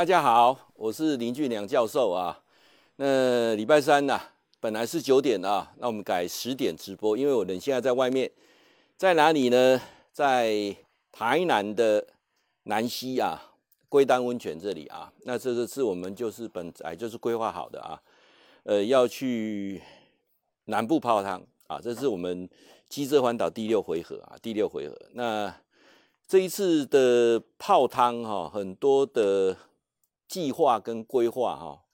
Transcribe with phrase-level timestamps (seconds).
[0.00, 2.40] 大家好，我是林俊良教授啊。
[2.96, 4.18] 那礼拜三呐、
[4.58, 8.30] 本来是九点啊，那我们改十点直播，因为我人现在在外面，
[8.96, 9.78] 在哪里呢？
[10.10, 10.74] 在
[11.12, 12.02] 台南的
[12.62, 13.52] 南溪啊，
[13.90, 15.12] 龟丹温泉这里啊。
[15.24, 18.00] 那这个是我们就是本来就是规划好的啊，
[18.62, 19.82] 呃，要去
[20.64, 22.48] 南部泡汤啊，这是我们
[22.88, 24.98] 机车环岛第六回合啊，第六回合。
[25.12, 25.54] 那
[26.26, 29.54] 这一次的泡汤哈，很多的。
[30.30, 31.84] 计划跟规划哈，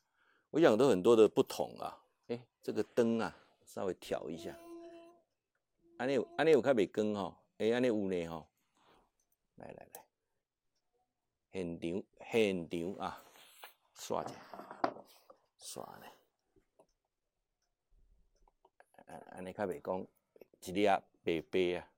[0.50, 2.04] 我想都很多的不同啊。
[2.28, 4.54] 哎，这个灯啊，稍微调一下。
[5.96, 8.46] 安尼安尼有较袂光哈，哎，安尼有呢哈。
[9.54, 10.04] 来来来，
[11.50, 13.24] 现场现场啊，
[13.94, 14.34] 刷一下，
[15.58, 16.06] 刷呢。
[19.30, 20.06] 安尼较袂光，
[20.60, 21.88] 一粒啊白白啊。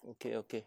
[0.00, 0.66] OK OK。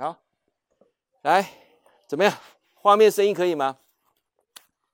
[0.00, 0.16] 好，
[1.28, 1.46] 来，
[2.06, 2.32] 怎么样？
[2.74, 3.76] 画面声音可以吗？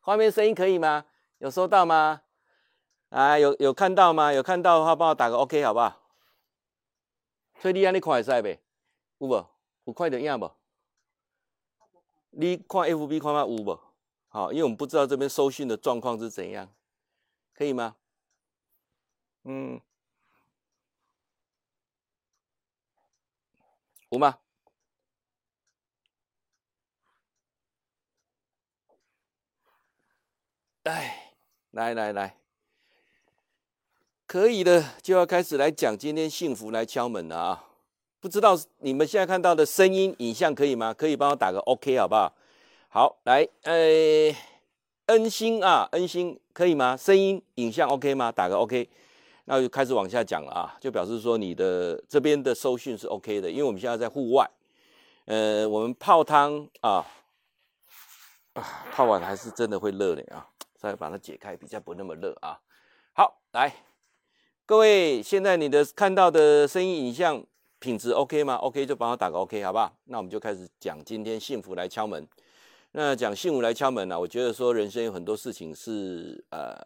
[0.01, 1.05] 画面声音可以吗？
[1.39, 2.23] 有收到吗？
[3.11, 4.33] 啊，有有看到吗？
[4.33, 6.03] 有看到的话，帮我打个 OK 好不好？
[7.61, 8.61] 所以你按你看会使呗，
[9.19, 9.47] 有无？
[9.85, 10.51] 有快点样不？
[12.31, 13.79] 你看 FB 看嘛有无？
[14.27, 16.69] 好，因为我们不知道这边收讯的状况是怎样，
[17.55, 17.95] 可以吗？
[19.45, 19.81] 嗯，
[24.09, 24.41] 有吗？
[30.85, 31.33] 哎，
[31.71, 32.37] 来来来，
[34.27, 37.65] 可以的，就要开始来讲今天幸福来敲门了啊！
[38.21, 40.93] 不知道你们现在看到的声音、影像可以吗？
[40.93, 42.35] 可以帮我打个 OK 好不好？
[42.91, 43.75] 好，来，呃，
[45.07, 46.95] 恩心啊，恩心可以吗？
[46.95, 48.31] 声音、影像 OK 吗？
[48.31, 48.87] 打个 OK，
[49.47, 54.47] 那就开始往下讲了啊，就表示说你的这边的收讯是 OK 的，因为我们现在在户外，
[55.25, 57.07] 呃，我们泡汤啊，
[58.53, 60.47] 啊，泡完还是真的会热的啊。
[60.91, 62.61] 再把它解开，比较不那么热啊。
[63.13, 63.75] 好，来，
[64.67, 67.45] 各位，现在你的看到的声音、影像
[67.79, 69.97] 品质 OK 吗？OK 就帮我打个 OK，好不好？
[70.05, 72.27] 那我们就开始讲今天幸福来敲门。
[72.93, 76.77] 那讲幸福来敲门呢、我觉得说人生有很多事情是呃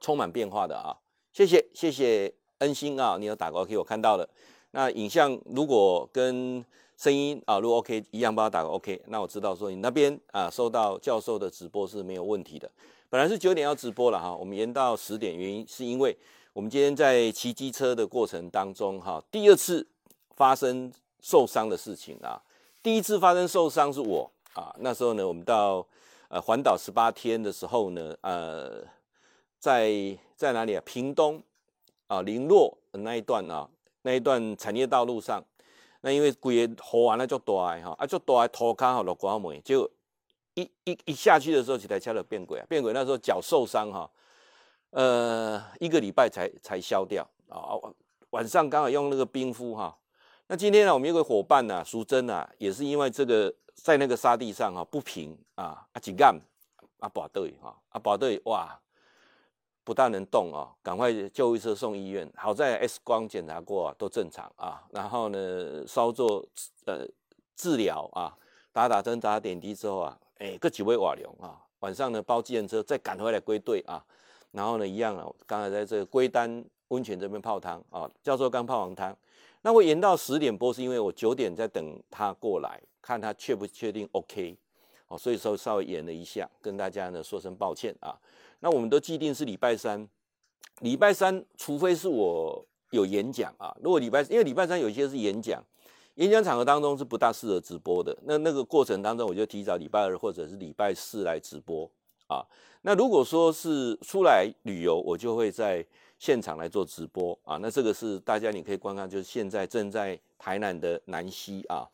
[0.00, 0.96] 充满变化的啊。
[1.32, 4.28] 谢谢，谢谢恩心啊，你有打个 OK，我看到了。
[4.70, 6.64] 那影像如果跟
[6.96, 12.70] 声音啊，如果 OK 一样，帮我打个 OK，那我知道说你那边啊收到教授的直播是没有问题的。
[13.10, 16.16] 本来是九点要直播了哈，我们延到十点，原因是因为
[16.54, 19.86] 我们今天在骑机车的过程当中哈，第二次
[20.34, 20.90] 发生
[21.20, 22.40] 受伤的事情啊。
[22.82, 25.86] 第一次发生受伤是我啊，那时候呢，我们到
[26.28, 28.82] 呃环岛十八天的时候呢，呃，
[29.58, 29.92] 在
[30.34, 30.82] 在哪里啊？
[30.86, 31.42] 屏东
[32.06, 33.68] 啊零落的那一段啊，
[34.00, 35.44] 那一段产业道路上。
[36.00, 37.52] 那因为规个雨啊，那就大
[37.82, 39.90] 哈，啊就大土卡哈落刮门，就
[40.54, 44.10] 一一一下去的时候，这台车就变轨啊，变轨那时候脚受伤哈，
[44.90, 47.74] 呃一个礼拜才才消掉啊，
[48.30, 49.96] 晚上刚好用那个冰敷哈。
[50.46, 56.38] 那今天呢，我们有个伙伴呢，淑珍啊，也是因为这个在那个沙地上哈不平啊，啊几干
[56.98, 58.80] 啊拔队哈，啊拔队哇。
[59.86, 62.28] 不大能动啊，赶快救护车送医院。
[62.34, 64.82] 好在 X 光检查过啊，都正常啊。
[64.90, 66.44] 然后呢，稍作
[66.86, 67.06] 呃
[67.54, 68.36] 治疗啊，
[68.72, 71.62] 打打针、打点滴之后啊，哎，个几位瓦龙啊。
[71.78, 74.04] 晚上呢，包计程车再赶回来归队啊。
[74.50, 78.10] 然后呢，一样啊，刚才在这个龟丹温泉这边泡汤啊。
[78.24, 79.16] 教授刚泡完汤，
[79.62, 84.56] 那我延到十点播，是因为我九点在等他过来，看他确不确定 OK
[85.06, 88.18] 哦，所以说稍微延了一下，跟大家呢说声抱歉啊。
[88.66, 90.08] 那我们都既定是礼拜三，
[90.80, 95.62] 礼拜三除非是我有演讲啊，如果礼拜因为礼拜三有一些是演讲，
[96.16, 98.18] 演讲场合当中是不大适合直播的。
[98.24, 101.88] 那那个过程当中，我就提早礼拜二或者是礼拜四来直播
[102.26, 102.44] 啊。
[102.82, 105.86] 那如果说是出来旅游，我就会在
[106.18, 107.58] 现场来做直播啊。
[107.58, 111.86] 那这个是大家你可以观看，就是现在正在台南的南溪啊，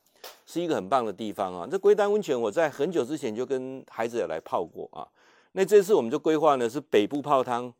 [0.46, 1.68] 是一个很棒的地方啊。
[1.70, 5.04] 这龟丹温泉我在很久之前就跟孩子也来泡过啊。
[5.54, 7.70] 那这次我们就规划呢是北部泡汤，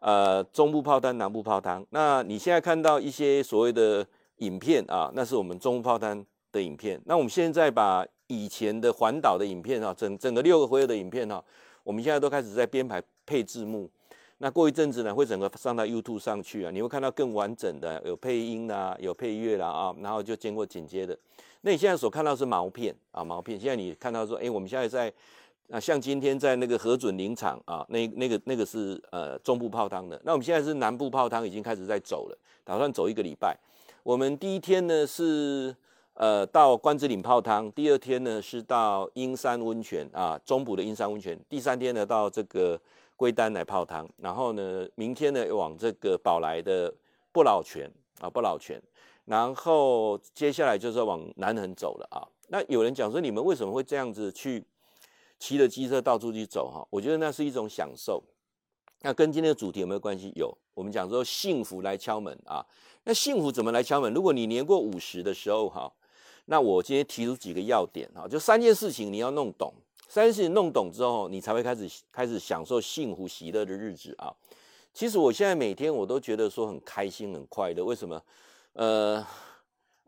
[0.00, 1.86] 呃，中部泡汤，南部泡汤。
[1.90, 4.04] 那你现在看到一些所谓的
[4.38, 7.00] 影片啊，那是我们中部泡汤的影片。
[7.04, 11.40] 那我们现在把以前的环岛的影片啊，整整个六个回合的影片啊，
[11.84, 13.88] 我们现在都开始在编排配字幕。
[14.38, 21.16] 那过一阵子呢，会整个上到 YouTube 上去啊，你会看到更完整的，有配音啦，有配乐啦啊，然后就经过剪接的。
[21.60, 23.60] 那你现在所看到是毛片啊，毛片。
[23.60, 25.12] 现在你看到说，哎，我们现在在。
[25.72, 30.20] 那像今天在那个核准林场啊，那那个那个是呃中部泡汤的。
[30.24, 33.56] 那我们现在是南部泡汤，已经开始在走了，打算走一个礼拜。
[34.02, 35.72] 我们第一天呢是
[36.14, 41.38] 呃到关子岭泡汤，第二天呢是到阴山温泉啊，中部的阴山温泉。
[41.48, 42.76] 第三天呢到这个
[43.14, 46.92] 龟丹来泡汤，然后呢明天呢往这个宝来的
[47.30, 47.88] 不老泉
[48.20, 48.82] 啊不老泉，
[49.24, 52.26] 然后接下来就是往南横走了啊。
[52.48, 54.64] 那有人讲说你们为什么会这样子去？
[55.40, 58.22] 骑着机车到处去走哈，我觉得那是一种享受。
[59.00, 60.30] 那跟今天的主题有没有关系？
[60.36, 60.56] 有。
[60.74, 62.64] 我们讲说幸福来敲门啊，
[63.04, 64.12] 那幸福怎么来敲门？
[64.14, 65.90] 如果你年过五十的时候哈，
[66.44, 69.72] 那我今天提出几个要点哈，就三件事情你要弄懂，
[70.08, 74.32] 三件事情弄懂之后，你才会开始开始享受幸福喜乐的日子啊。
[74.92, 78.22] 其实我现在每天我都觉得说很开心很快乐，为什么？
[78.74, 79.26] 呃。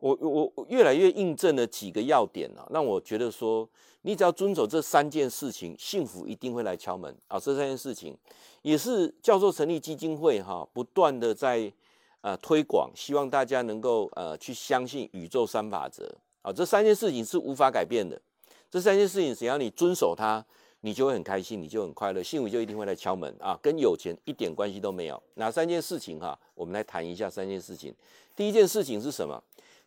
[0.02, 3.68] 我我我越来越印证了几个要点啊，让我觉得说，
[4.00, 7.38] 你只要遵守这三件事情，幸福一定会来敲门啊。
[7.38, 8.16] 这三件事情
[8.62, 11.72] 也是教授成立基金会哈，不断的在
[12.20, 16.12] 呃推广，希望大家能够呃去相信宇宙三法则
[16.42, 16.52] 啊。
[16.52, 18.20] 这三件事情是无法改变的，
[18.68, 20.44] 这三件事情只要你遵守它，
[20.80, 23.56] 你就会很开心，你就很快乐，幸福就一定会来敲门啊。
[23.62, 25.22] 跟有钱一点关系都没有。
[25.34, 26.36] 哪三件事情哈？
[26.56, 27.94] 我们来谈一下三件事情。
[28.34, 29.40] 第一件事情是什么？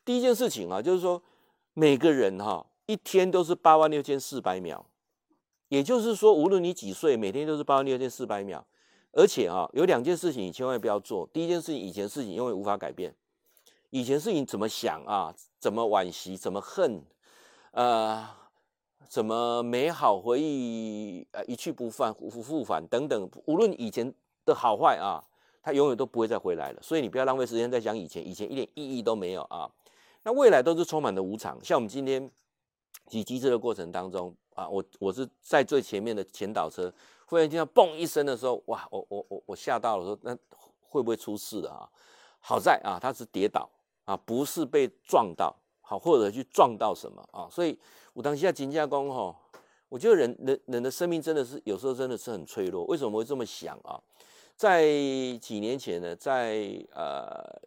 [0.05, 1.21] 第一件事情啊，就是说
[1.73, 4.85] 每个人哈一天都是八万六千四百秒，
[5.67, 8.65] 也就是说，无论你几岁，每天都是八万六千四百秒。
[9.17, 11.27] 而且啊，有两件事情你千万不要做。
[11.31, 13.15] 第一件事情，以前事情因为无法改变，
[13.89, 17.01] 以前事情怎么想啊，怎么惋惜，怎么恨，
[17.71, 18.27] 呃，
[19.07, 24.13] 怎么美好回忆呃一去不返，不复返等等，无论以前
[24.45, 25.23] 的好坏啊，
[25.63, 26.81] 它永远都不会再回来了。
[26.83, 29.71] 所以你不要浪费时间在讲以前，以前一点意义都没有啊。
[30.25, 32.29] 那未来都是充满了无常，像我们今天
[33.05, 36.91] 挤机车的过程当中啊，我我是在最前面的前导车，
[37.27, 40.35] 忽然听到嘣一声的时候，哇，我我我我吓到了，说那
[40.81, 41.87] 会不会出事的啊？
[42.39, 43.69] 好在啊，他是跌倒
[44.05, 47.47] 啊，不是被撞到，好或者去撞到什么啊？
[47.51, 47.77] 所以
[48.13, 49.35] 我当下金驾工哈，
[49.89, 52.83] 我觉得人人人的生命真的是有时候真的是很脆弱。
[52.85, 54.01] 为什么会这么想啊？
[54.55, 54.87] 在
[55.39, 57.61] 几年前呢，在呃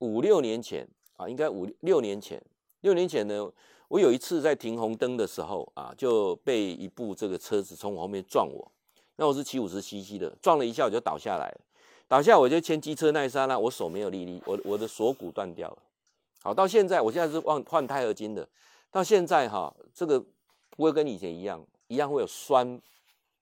[0.00, 0.86] 五六年前。
[1.20, 2.42] 啊，应该五六年前，
[2.80, 3.46] 六年前呢，
[3.88, 8.72] 我有一次在停红灯的时候啊，就被一部这个车子从我后面撞我。
[9.16, 11.54] 那我是骑五十 cc 的，撞了一下我就倒下来，
[12.08, 15.78] 倒下我就牵机车那一刹那，我手没有力力，我我的锁骨断掉了。
[16.42, 18.48] 好，到现在我现在是换换钛合金的，
[18.90, 20.18] 到现在哈、这个
[20.70, 22.80] 不会跟以前一样，一样会有酸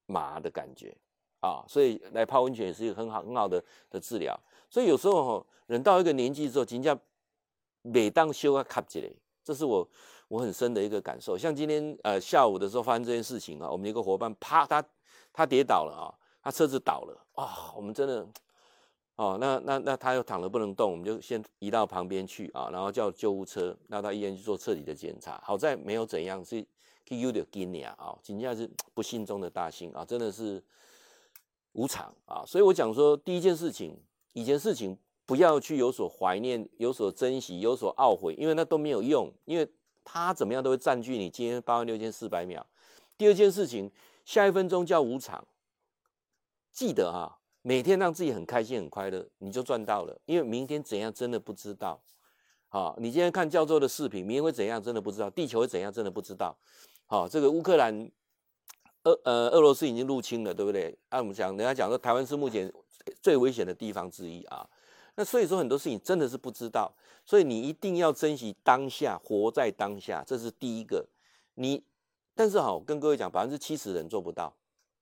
[0.06, 0.92] 麻的感觉
[1.38, 4.36] 啊，所以来泡温泉也是一个很好很好的的治疗。
[4.68, 6.98] 所以有时候哈、人到一个年纪之后，人家。
[7.92, 9.10] 每当修啊卡之类，
[9.42, 9.88] 这是我
[10.28, 11.38] 我很深的一个感受。
[11.38, 14.84] 像今天呃下午的时候发生这件事情啊，我们一个伙伴啪，他
[15.32, 16.08] 他跌倒了啊，
[16.42, 18.26] 他车子倒了啊，我们真的
[19.16, 25.40] 哦，那那那他又躺着不能动，我们就先移到旁边去啊，然后叫救护车，拉到医院去做彻底的检查。
[25.44, 26.64] 好在没有怎样，是
[27.08, 30.62] 有点惊讶啊，紧接着是不幸中的大幸啊，真的是
[31.72, 32.44] 无常啊。
[32.46, 33.98] 所以我讲说第一件事情，
[34.34, 34.98] 以前事情。
[35.28, 39.70] 不要去有所怀念、有所珍惜、有所懊悔，因为那都没有用，因为
[40.02, 42.66] 它怎么样都会占据你今天八万六千四百秒。
[43.18, 43.90] 第二件事情，
[44.24, 45.46] 下一分钟叫无常。
[46.72, 50.18] 记得哈、啊，每天让自己很开心、很快乐，你就赚到了。
[50.24, 52.00] 因为明天怎样真的不知道。
[52.70, 56.56] 好，你今天看教授的视频，明天会怎样真的不知道，地球会怎样真的不知道。
[57.04, 58.10] 好，这个乌克兰、
[59.02, 60.96] 俄呃俄罗斯已经入侵了，对不对？
[61.10, 62.72] 按我们讲，人家讲说台湾是目前
[63.20, 64.66] 最危险的地方之一啊。
[65.18, 66.94] 那所以说很多事情真的是不知道，
[67.26, 71.04] 所以你一定要珍惜当下，活在当下，这是第一个。
[71.54, 71.82] 你，
[72.36, 74.54] 但是好，跟各位讲，百分之七十的人做不到，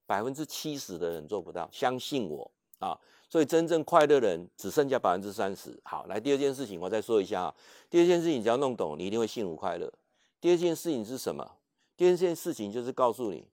[0.07, 2.99] 百分之七十的人做不到，相信我啊。
[3.29, 5.79] 所以真正快乐的人只剩下百分之三十。
[5.85, 7.55] 好，来第二件事情，我再说一下啊。
[7.91, 9.93] 第二件事情只要弄懂，你一定会幸福快乐。
[10.41, 11.47] 第二件事情是什么？
[11.95, 13.45] 第二件事情就是告诉你。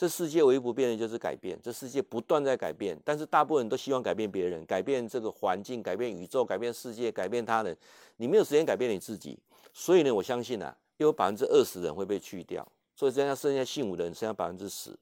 [0.00, 7.76] 这世界唯一不变的就是改变，这世界不断在改变，但是大部分人都希望改变别人，改变这个环境，改变宇宙，改变世界，改变他人。
[8.16, 9.38] 你没有时间改变你自己，
[9.74, 12.66] 所以呢，我相信啊，有百分之二十人会被去掉，
[12.96, 14.98] 所以剩下剩下幸福的人剩下百分之十。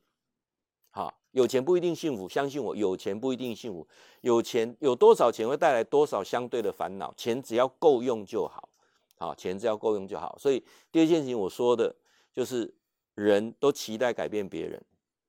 [0.91, 3.87] 好，有钱不一定幸福，相信我，有钱不一定幸福，
[4.23, 8.69] 有钱有多少钱会带来多少相对的烦恼，钱只要够用就好，
[9.17, 10.37] 好，钱只要够用就好。
[10.41, 11.95] 所以第二件事情我说的
[12.33, 12.75] 就是。
[13.19, 14.81] 人都期待改变别人，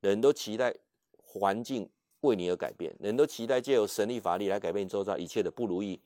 [0.01, 0.75] 人都期待
[1.17, 1.89] 环境
[2.21, 5.99] 为你而改变，人都期待借由神力法力来改变周遭一切的不如意。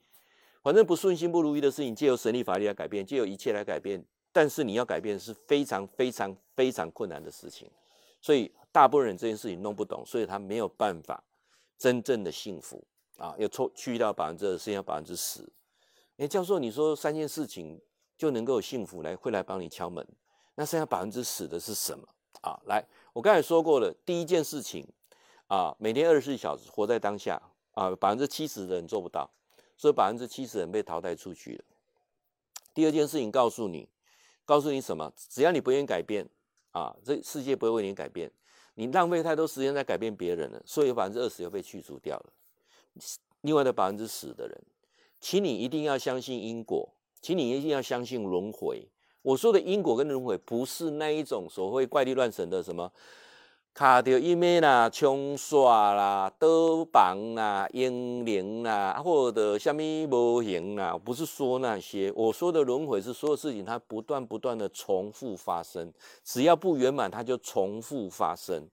[0.62, 4.02] 反正不顺心不如意的事情，借由神力法力来改变，借由一切来改变。
[4.32, 7.70] 但是你要改变是非常非常非常困难的事情。
[8.18, 11.22] 所以大部分人这件事情弄不懂，所以他没有办法
[11.76, 12.82] 真正的幸福
[13.18, 15.46] 啊，要抽去掉百分之二，剩下百分之十。
[16.16, 17.78] 哎，教授，你说三件事情
[18.16, 20.06] 就能够幸福来会来帮你敲门，
[20.56, 22.06] 那剩下百分之十的是什么
[22.42, 22.60] 啊？
[22.66, 24.86] 来，我刚才说过了，第一件事情
[25.48, 27.40] 啊，每天二十四小时活在当下
[27.72, 29.30] 啊，百分之七十的人做不到，
[29.76, 31.64] 所以百分之七十人被淘汰出去了。
[32.72, 33.88] 第二件事情告诉你，
[34.44, 35.12] 告诉你什么？
[35.16, 36.28] 只要你不愿意改变
[36.72, 38.30] 啊，这世界不会为你改变。
[38.76, 42.32] 你浪费太多时间在改变别人了，所以有百分之二十又被去除掉了。
[43.42, 44.64] 另外的百分之十的人，
[45.20, 48.88] 请你一定要相信因果，请你一定要相信轮回。
[49.24, 52.92] 我说的因果跟轮回，不是那一种所谓怪力乱神的什么。
[53.72, 62.12] 卡掉一面啦，冲刷啦，德邦啦，英灵啦，或者虾米模型啦，不是说那些。
[62.14, 65.90] 我说的轮回是所有事情它不断不断的重复发生，
[66.22, 68.68] 只要不圆满，它就重复发生。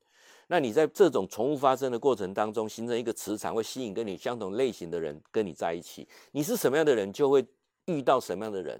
[0.47, 6.05] 那你在这种重复发生的过程当中，形成一个磁场，会吸引跟你相同类型的人跟你在一起。
[6.33, 7.43] 你是什么样的人，就会
[7.85, 8.79] 遇到什么样的人。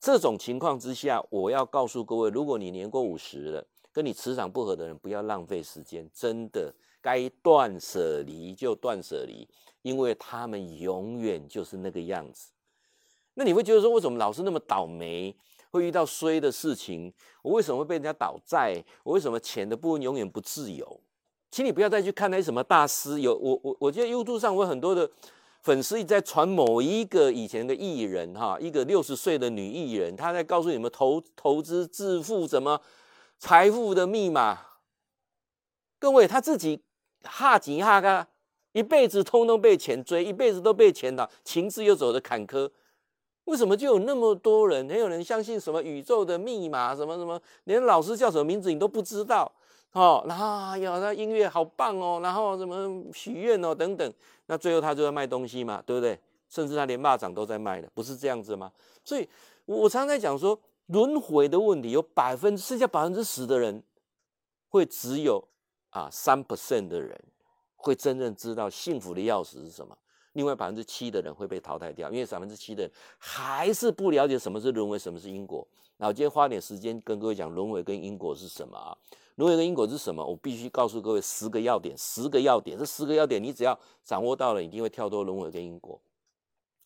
[0.00, 3.66] 这种情况之下，我要告诉各位，如果你年过五十了。
[3.92, 9.48] 跟你磁场不合的人，不要浪费时间，真的该断舍离就断舍离，
[9.82, 12.52] 因为他们永远就是那个样子。
[13.34, 15.34] 那你会觉得说，为什么老是那么倒霉，
[15.72, 17.12] 会遇到衰的事情？
[17.42, 18.80] 我为什么会被人家倒债？
[19.02, 21.00] 我为什么钱的部分永远不自由？
[21.50, 25.10] 请你不要再去看那些什么大师，有我我我觉得 YouTube 上我有很多的
[25.62, 32.80] 粉丝一直在传某一个以前的艺人哈，一个六十岁的女艺人，她在告诉你们投投资致富怎么。
[33.42, 34.58] 财富的密码，
[35.98, 36.82] 各位他自己
[37.22, 38.28] 哈吉哈嘎，
[38.72, 42.70] 一辈子通通被钱追，一辈子都被钱倒，情字又走的坎坷，
[43.44, 49.50] 为什么就有那么多人，没有人相信什么宇宙的密码，什么什么，连老师叫什么名字你都不知道
[49.92, 54.12] 哦，然后有那音乐好棒哦，然后什么许愿哦等等，
[54.46, 56.18] 那最后他就在卖东西嘛，对不对？
[56.48, 58.72] 甚至他连蚂蚱都在卖的，不是这样子吗？
[59.04, 59.28] 所以
[59.66, 60.58] 我常常在讲说。
[60.92, 63.80] 轮回的问题有百分之剩下百分之十的人，
[64.70, 65.40] 会只有
[65.90, 67.16] 啊三 percent 的人
[67.76, 69.96] 会真正知道幸福的钥匙是什么。
[70.32, 75.64] 另外百分之七的人会被淘汰掉，因为百分之七的人还是不了解什么是轮回，什么是因果。
[75.98, 78.90] 那我今天花点时间跟各位讲轮回跟因果是什么啊？
[79.40, 80.22] 轮回跟因果是什么？
[80.24, 82.78] 我必须告诉各位十个要点，十个要点。
[82.78, 85.98] 这十个要点你只要掌握到了，一定会跳脱轮回跟因果。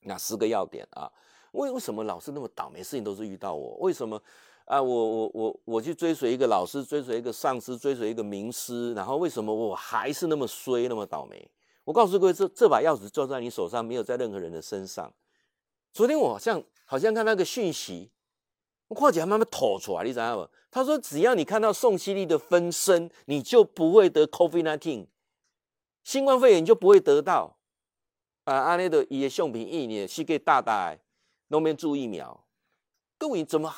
[0.02, 1.10] 那十个要点啊。
[1.50, 2.82] 为为什么老是那么倒霉？
[2.82, 3.76] 事情都是遇到我？
[3.78, 4.20] 为什么
[4.66, 4.80] 啊？
[4.80, 11.50] 我我我我去追随一个老师，追随一个上司，追随一个名师，然后为什么我还是那么衰，那么倒霉？
[11.84, 15.12] 我告诉各位，这这把钥匙就在你手上，没有在任何人的身上。
[15.92, 18.10] 昨天我好像好像看那个讯息，
[18.88, 20.48] 我跨姐还慢慢吐出来，你知道吗？
[20.70, 25.06] 他说，只要你看到宋希棣的分身，你就不会得 COVID-19，
[26.02, 27.58] 新冠肺炎就不会得到。
[28.44, 30.96] 啊，阿内的也相片一年是给大大。
[31.48, 32.46] 农民注疫苗，
[33.18, 33.72] 各位怎么？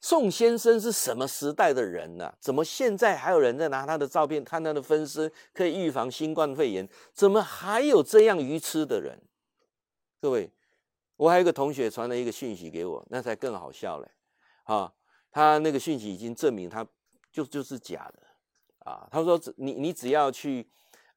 [0.00, 6.88] 宋先生是什么时代的人呢、怎么现在还有人在拿他的照片看他的分身可以预防新冠肺炎？
[7.12, 9.20] 怎么还有这样愚痴的人？
[10.20, 10.50] 各位，
[11.16, 14.08] 我还有一个同学传了一个讯息给我，那才更好笑嘞！
[14.66, 14.92] 啊，
[15.32, 16.86] 他那个讯息已经证明他
[17.32, 18.22] 就就是假的
[18.90, 19.08] 啊！
[19.10, 20.68] 他说只你你只要去。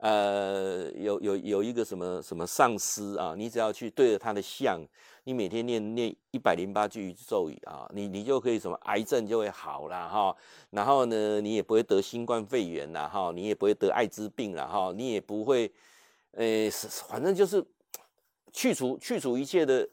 [0.02, 4.80] 呃，有有有一个什么什么上师啊，你只要去对着他的像，
[5.26, 10.34] 你每天念念一百零八句咒语啊，你你就可以什么癌症就会好了哈，
[10.70, 15.70] 然后呢，你也不会得新冠肺炎了哈，你也不会得艾滋病了哈，你也不会，
[16.32, 16.70] 呃，
[17.10, 17.62] 反正就是
[18.54, 19.86] 去除去除一切的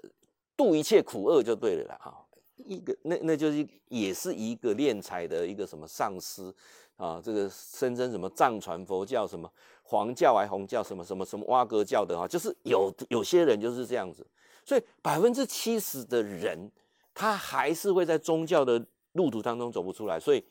[0.56, 2.25] 度一切苦厄就对了啦哈，
[2.66, 6.52] 一个那那就是也是一个敛财的一个什么上师
[6.96, 9.50] 啊，这个声称什么藏传佛教什么。
[9.88, 14.26] 黄教还红教什么什么什么挖格教的哈，就是有有些人就是这样子，
[14.64, 16.68] 所以百分之七十的人，
[17.14, 20.18] 他还是会在宗教的路途当中走不出来。
[20.18, 20.44] 所以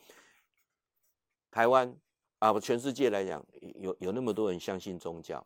[1.51, 1.93] 台湾
[2.39, 3.45] 啊，全世界来讲，
[3.75, 5.45] 有有那么多人相信宗教，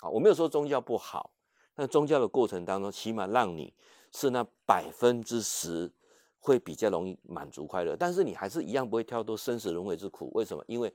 [0.00, 1.30] 啊，我没有说宗教不好，
[1.76, 3.72] 但宗教的过程当中，起码让你
[4.10, 5.88] 是那百分之十
[6.40, 10.30] 会比较容易满足快乐，但是你还是一样不会跳脱生死轮回之苦。
[10.34, 10.64] 为什么？
[10.66, 10.92] 因为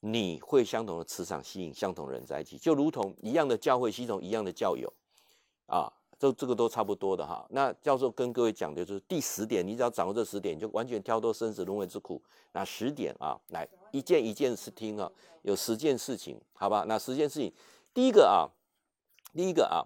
[0.00, 4.90] 你会相同的磁场吸引相同的人在一起，就如同一样的教会系统，一样的教友，
[5.66, 7.46] 啊，这这个都差不多的哈。
[7.50, 12.22] 那教授跟各位讲的就是第十点，你只要掌握这十点，就完全跳脱生死轮回之苦。
[12.52, 15.10] 那十点啊，来一件一件事听啊，
[15.42, 16.84] 有十件事情，好吧？
[16.88, 17.52] 那十件事情，
[17.92, 18.48] 第一个啊，
[19.34, 19.84] 第一个啊，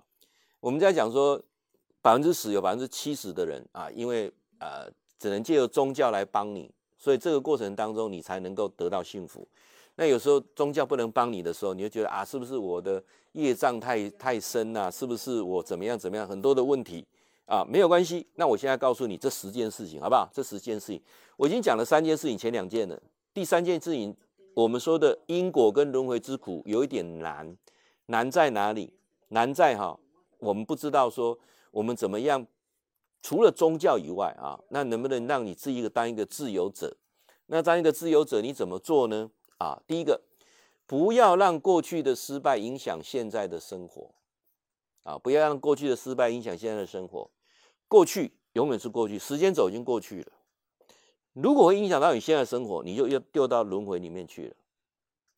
[0.61, 1.43] 我们在讲说
[2.01, 4.91] 百分之十有百分之七十的人啊，因为呃，
[5.21, 6.69] 只能借由宗教来帮你。
[6.99, 9.47] 所以这个过程当中，你才能够得到幸福。
[9.97, 14.91] 那有时候宗教不能帮你的时候，你就觉得啊，是不是我的业障太太深啊？
[14.91, 16.27] 是不是我怎么样怎么样？
[16.27, 17.07] 很多的问题
[17.47, 18.27] 啊，没有关系。
[18.35, 20.29] 那我现在告诉你这十件事情，好不好？
[20.33, 21.03] 这十件事情，
[21.37, 23.01] 我已经讲了三件事情，前两件了。
[23.33, 24.15] 第三件事情，
[24.55, 27.57] 我们说的因果跟轮回之苦有一点难，
[28.07, 28.93] 难在哪里？
[29.29, 29.99] 难在哈，
[30.39, 31.39] 我们不知道说
[31.71, 32.47] 我们怎么样。
[33.23, 36.97] 除了宗教以外啊，那能不能让你自己一个当一个自由者？
[37.47, 39.31] 那当一个自由者，你怎么做呢？
[39.59, 40.23] 啊，第一个，
[40.87, 44.15] 不要让过去的失败影响现在的生活，
[45.03, 47.31] 啊，不要让过去的失败影响现在的生活。
[47.89, 50.33] 过去永远是过去，时间轴已经过去了。
[51.33, 54.55] 如果会影响到你现在生活，你就又丢到轮回里面去了，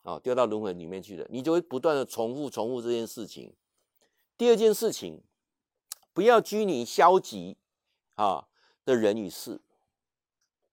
[0.02, 3.54] 啊，丢到轮回里面去了，你就会不断的重复重复这件事情。
[4.36, 5.22] 第二件事情，
[6.12, 7.56] 不要拘泥消极。
[8.14, 8.48] 啊
[8.84, 9.60] 的人与事，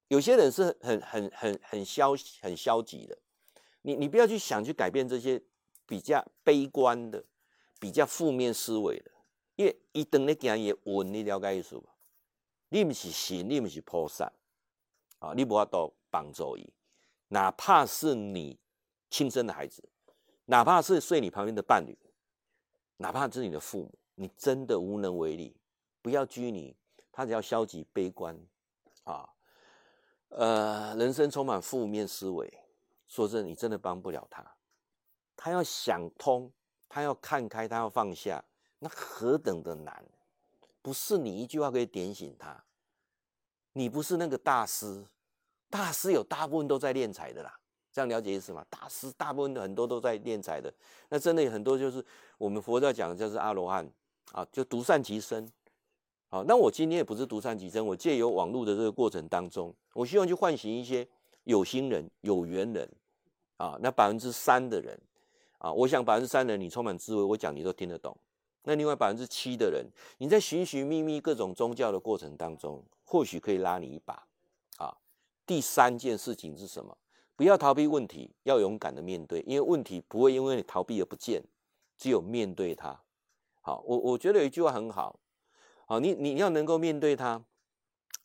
[0.07, 3.17] 有些人是很很很很消很消极的，
[3.83, 5.41] 你你不要去想去改变这些
[5.85, 7.23] 比较悲观的、
[7.79, 9.11] 比较负面思维的，
[9.55, 11.95] 因为一等你讲也稳，你了解意思吧？
[12.69, 14.31] 你不是神，你不是菩萨
[15.19, 16.71] 啊，你无法度帮助伊，
[17.29, 18.59] 哪怕是你
[19.09, 19.87] 亲生的孩子，
[20.45, 21.97] 哪怕是睡你旁边的伴侣，
[22.97, 25.55] 哪怕是你的父母，你真的无能为力，
[26.01, 26.75] 不要拘泥。
[27.19, 28.33] 他只要消极悲观，
[29.03, 29.29] 啊，
[30.29, 32.49] 呃，人生充满负面思维，
[33.09, 34.41] 说真的，你真的帮不了他。
[35.35, 36.49] 他要想通，
[36.87, 38.41] 他要看开，他要放下，
[38.79, 40.01] 那何等的难！
[40.81, 42.63] 不是你一句话可以点醒他。
[43.73, 45.05] 你不是那个大师，
[45.69, 47.59] 大师有大部分都在练财的啦，
[47.91, 48.65] 这样了解意思吗？
[48.69, 50.73] 大师大部分很多都在练财的，
[51.09, 52.01] 那真的有很多就是
[52.37, 53.85] 我们佛教讲的就是阿罗汉
[54.31, 55.51] 啊，就独善其身。
[56.31, 61.07] 好，那我今天也不是独善其身，我借由网络的这个过程当中，我希望去唤醒一些
[61.45, 62.87] 有心人、有缘人，
[63.57, 64.95] 啊，那百分之三的人，
[65.57, 68.15] 啊，我想百分之三的人你充满智慧，我讲你都听得懂。
[68.61, 69.83] 那另外百分之七的人，
[70.19, 74.27] 你在寻寻觅觅各种宗教的过程当中，或许可以拉你一把。
[74.77, 74.95] 啊，
[75.47, 76.95] 第三件事情是什么？
[77.35, 81.41] 不要逃避问题，要勇敢的面对，因为问题不会因为你逃避而不见，
[81.97, 83.01] 只有面对它。
[83.61, 85.19] 好，我我觉得有一句话很好。
[85.89, 87.43] 好，你你要能够面对他，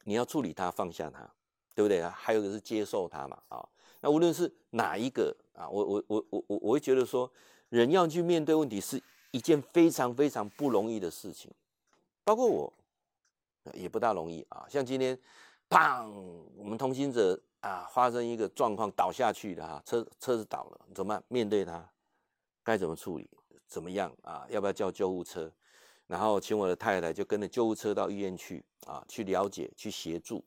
[0.03, 1.27] 你要处理他，放下他，
[1.74, 2.14] 对不对啊？
[2.14, 3.66] 还有一个是接受他嘛，啊，
[4.00, 7.33] 那无论是哪一个啊，我我我我我我会觉得说，
[7.70, 11.50] 人要去面对问题是一件非常非常不容易的事情，
[12.22, 12.70] 包括我
[13.72, 14.66] 也不大容易啊。
[14.68, 15.18] 像今天，
[15.70, 16.07] 砰，
[16.59, 21.24] 我们同行者啊发生一个状况倒下去了哈，车车子倒了，怎么办？
[21.29, 21.83] 面对他，
[22.62, 23.27] 该怎么处理？
[23.66, 24.46] 怎么样啊？
[24.50, 25.50] 要不要叫救护车？
[26.06, 30.44] 然后请我的太太就跟着救护车到医院去啊，去了解、去协助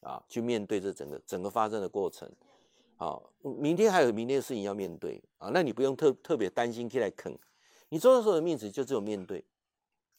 [0.00, 2.30] 啊，去面对这整个整个发生的过程。
[2.96, 7.36] 好，明天还有明天的事情要面对啊，那你不用特特别担心起来啃。
[7.88, 9.44] 你做的时候的面子就只有面对，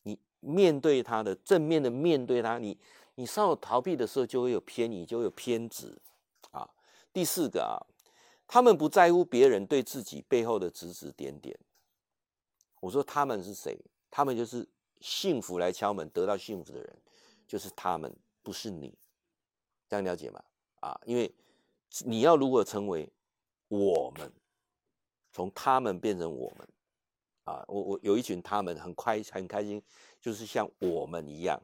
[0.03, 2.77] 你面对他的正面的面对他，你
[3.15, 5.97] 你稍有逃避的时候就会有偏移，就会有偏执
[6.51, 6.69] 啊。
[7.13, 7.79] 第四个啊，
[8.45, 11.57] 他们不在乎别人对自己背后的指指点点。
[12.81, 13.79] 我说他们是谁？
[14.09, 14.67] 他们就是。
[15.01, 16.95] 幸福来敲门，得到幸福的人
[17.47, 18.95] 就是他们，不是你，
[19.89, 20.41] 这样了解吗？
[20.79, 21.29] 啊，因为
[22.05, 23.11] 你要如何成为
[23.67, 24.31] 我们，
[25.33, 26.67] 从他们变成我们，
[27.43, 29.81] 啊，我我有一群他们很开很开心，
[30.21, 31.59] 就是像我们一样。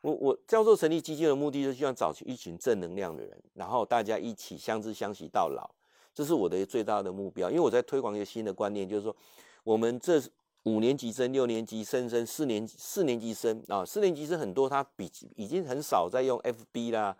[0.00, 5.70] 我我教授成立基金的目的，就是希望找一群正能量的人，然后大家一起相知相惜到老，
[6.14, 7.50] 这是我的最大的目标。
[7.50, 9.14] 因为我在推广一个新的观念，就是说
[9.62, 10.20] 我们这。
[10.64, 17.16] 五年级生、六年级生、生四年四年级生啊，四年级生很多，他比已经很少在用 FB 啦，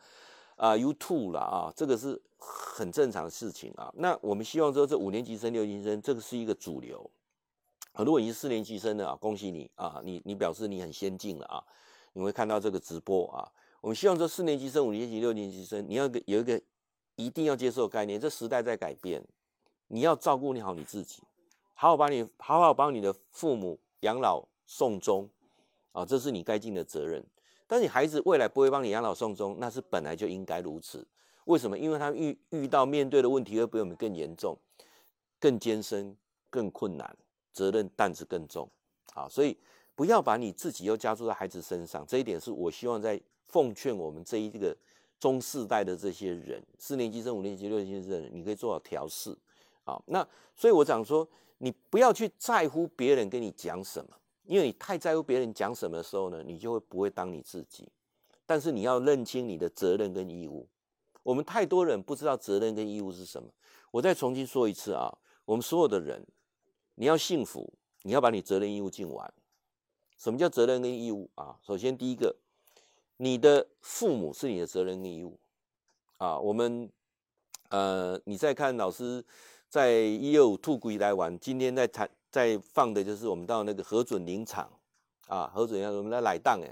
[0.57, 3.90] 啊 YouTube 啦啊，这个是很正常的事情啊。
[3.96, 7.11] 那我们希望说，这五年级生、六年级生，这个是一个主流。
[7.92, 11.64] 啊，如果你是四年级生的啊，恭喜你啊，你你表示你很先进了啊，
[12.12, 13.50] 你会看到这个直播啊。
[13.81, 16.61] 我们希望说，四年级生、五年级、六年级生，你要有一个
[17.16, 19.24] 一定要接受概念，这时代在改变，
[19.88, 21.22] 你要照顾你好你自己。
[21.81, 25.27] 好好把你好好帮你的父母养老送终，
[25.93, 27.25] 啊，这是你该尽的责任。
[27.66, 31.09] 但你孩子未来不会帮你养老送终，那是本来就应该如此。
[31.47, 31.79] 为什么？
[31.79, 34.55] 因为他遇遇到面对的问题会比我们更严重、
[35.38, 36.14] 更艰深、
[36.51, 37.16] 更困难，
[37.51, 38.69] 责任担子更重。
[39.14, 39.57] 啊，所以
[39.95, 42.05] 不要把你自己又加注在孩子身上。
[42.07, 44.77] 这一点是我希望在奉劝我们这一个
[45.19, 49.35] 中世代的这些人，四年级生、五年级、六年级生，你可以做好调试。
[49.85, 51.27] 啊，那所以我讲说。
[51.62, 57.87] 你不要去在乎别人跟你讲什么，因为你太在乎别人讲什么的时候呢，你就会不会当你自己。
[58.46, 60.66] 但是你要认清你的责任跟义务。
[61.23, 63.51] 我们太多人不知道责任跟义务是什么。
[63.90, 66.27] 我再重新说一次啊，我们所有的人，
[66.94, 69.33] 你要幸福，你要把你责任义务尽完。
[70.16, 71.59] 什么叫责任跟义务啊？
[71.62, 72.35] 首先第一个，
[73.18, 75.38] 你的父母是你的责任跟义务
[76.16, 76.38] 啊。
[76.38, 76.90] 我们
[77.68, 79.25] 呃，你再看老师
[79.70, 84.68] 在一二五兔鬼来玩，今天在谈在放的就是我们到那个核准林场
[85.28, 86.68] 啊，核准要我们的赖当哎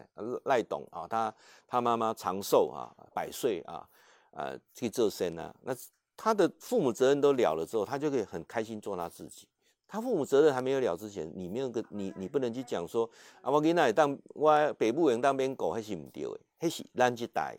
[0.47, 1.33] 赖董啊，他
[1.69, 3.89] 他妈妈长寿啊，百岁啊，
[4.33, 5.73] 呃去做生啊，那
[6.17, 9.47] 他的父母责任都了了之后，他就可以很开心做他自己。
[9.87, 13.09] 他父母责任还没有了之前，你没有个你你不能去讲说
[13.41, 17.57] 啊，我囡仔当我北部人当边狗还是唔对的，还是咱这代。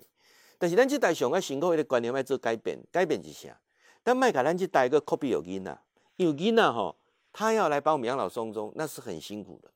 [0.58, 3.58] 但是咱这代上个辛苦的观念要做改变，改变一下。
[4.04, 5.80] 但麦卡咱这代个 copy 有囡仔，
[6.18, 6.96] 有囡仔吼，
[7.32, 9.72] 他要来帮我们养老送终，那是很辛苦的。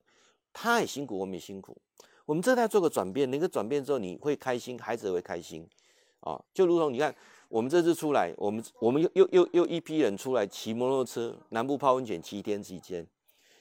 [0.52, 1.78] 他也辛苦，我们也辛苦。
[2.26, 5.68] 我们这代做个转变，那个转变之后你会开心，孩子也会开心
[6.22, 6.42] 啊。
[6.54, 7.16] 就如同你看。
[7.50, 13.06] 我们这次出来，我们我们又又又又一批人出来骑摩托车，南部泡温泉七天期间，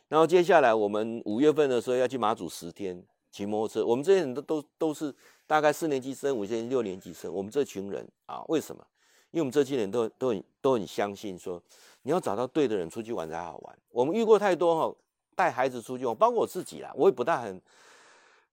[0.08, 3.84] 然后接下来我们五月份的时候要去马祖十天骑摩托车。
[3.84, 5.14] 我们这些人都都都是
[5.46, 7.30] 大概四年级生、五年级、六年级生。
[7.30, 8.82] 我们这群人啊，为什么？
[9.32, 11.60] 因为我们这些人都都很都很相信说，
[12.02, 13.78] 你要找到对的人出去玩才好玩。
[13.90, 14.96] 我们遇过太多哈，
[15.34, 17.60] 带孩子出去玩，包括我自己啦，我也不大很，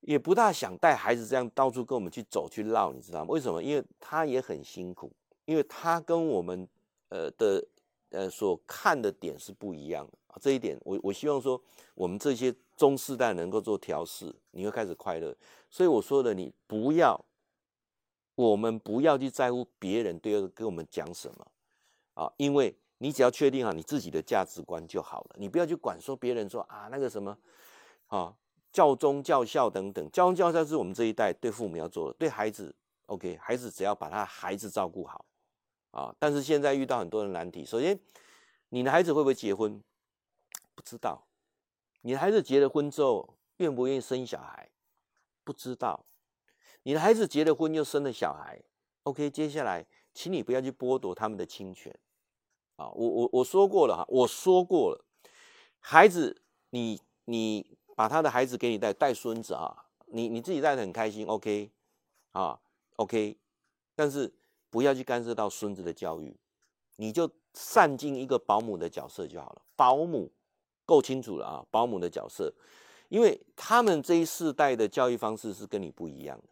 [0.01, 3.27] 也不大想带孩子这样到处跟我们去走去绕，你知道吗？
[3.29, 3.61] 为什么？
[3.61, 5.11] 因为他也很辛苦。
[5.45, 6.67] 因为他跟我们
[7.09, 7.65] 呃的
[8.11, 11.59] 呃所看的点是不一样的，这一点我我希望说
[11.95, 15.35] 我们这些中世代能够做调试，你会开始快乐。
[15.67, 17.19] 所以我说的，你不要，
[18.39, 21.47] 我们不要去在乎别人对跟我们讲什么
[22.13, 27.37] 啊，因为你只要确定好你自己的价值观就好了，你不要去管说别人说啊那个什么
[28.07, 28.33] 啊
[28.71, 32.73] 教宗教孝等等，教宗教孝是我们这一代对父母要做的，对孩子
[33.07, 35.25] OK，孩子只要把他孩子照顾好。
[35.91, 36.13] 啊！
[36.19, 37.65] 但是现在遇到很多的难题。
[37.65, 37.99] 首先，
[38.69, 39.81] 你的孩子会不会结婚？
[40.75, 41.25] 不知道。
[42.01, 44.69] 你的孩子结了婚之后，愿不愿意生小孩？
[45.43, 46.05] 不知道。
[46.83, 48.61] 你的孩子结了婚又生了小孩
[49.03, 49.29] ，OK？
[49.29, 51.93] 接下来，请你不要去剥夺他们的亲权。
[52.75, 55.05] 啊，我我我说过了哈，我说过了。
[55.79, 61.71] 孩子，你你把他的孩子给你带带孙子啊，你你自己带的很开心，OK？
[62.31, 62.59] 啊
[62.95, 63.37] ，OK？
[63.95, 64.33] 但是。
[64.71, 66.37] 不要去干涉到孙子的教育，
[66.97, 69.61] 你就善尽一个保姆的角色就好了。
[69.75, 70.31] 保姆
[70.85, 72.53] 够清楚了啊，保姆的角色，
[73.07, 76.49] 因为他们这一世代的教育方式是跟你不一样的，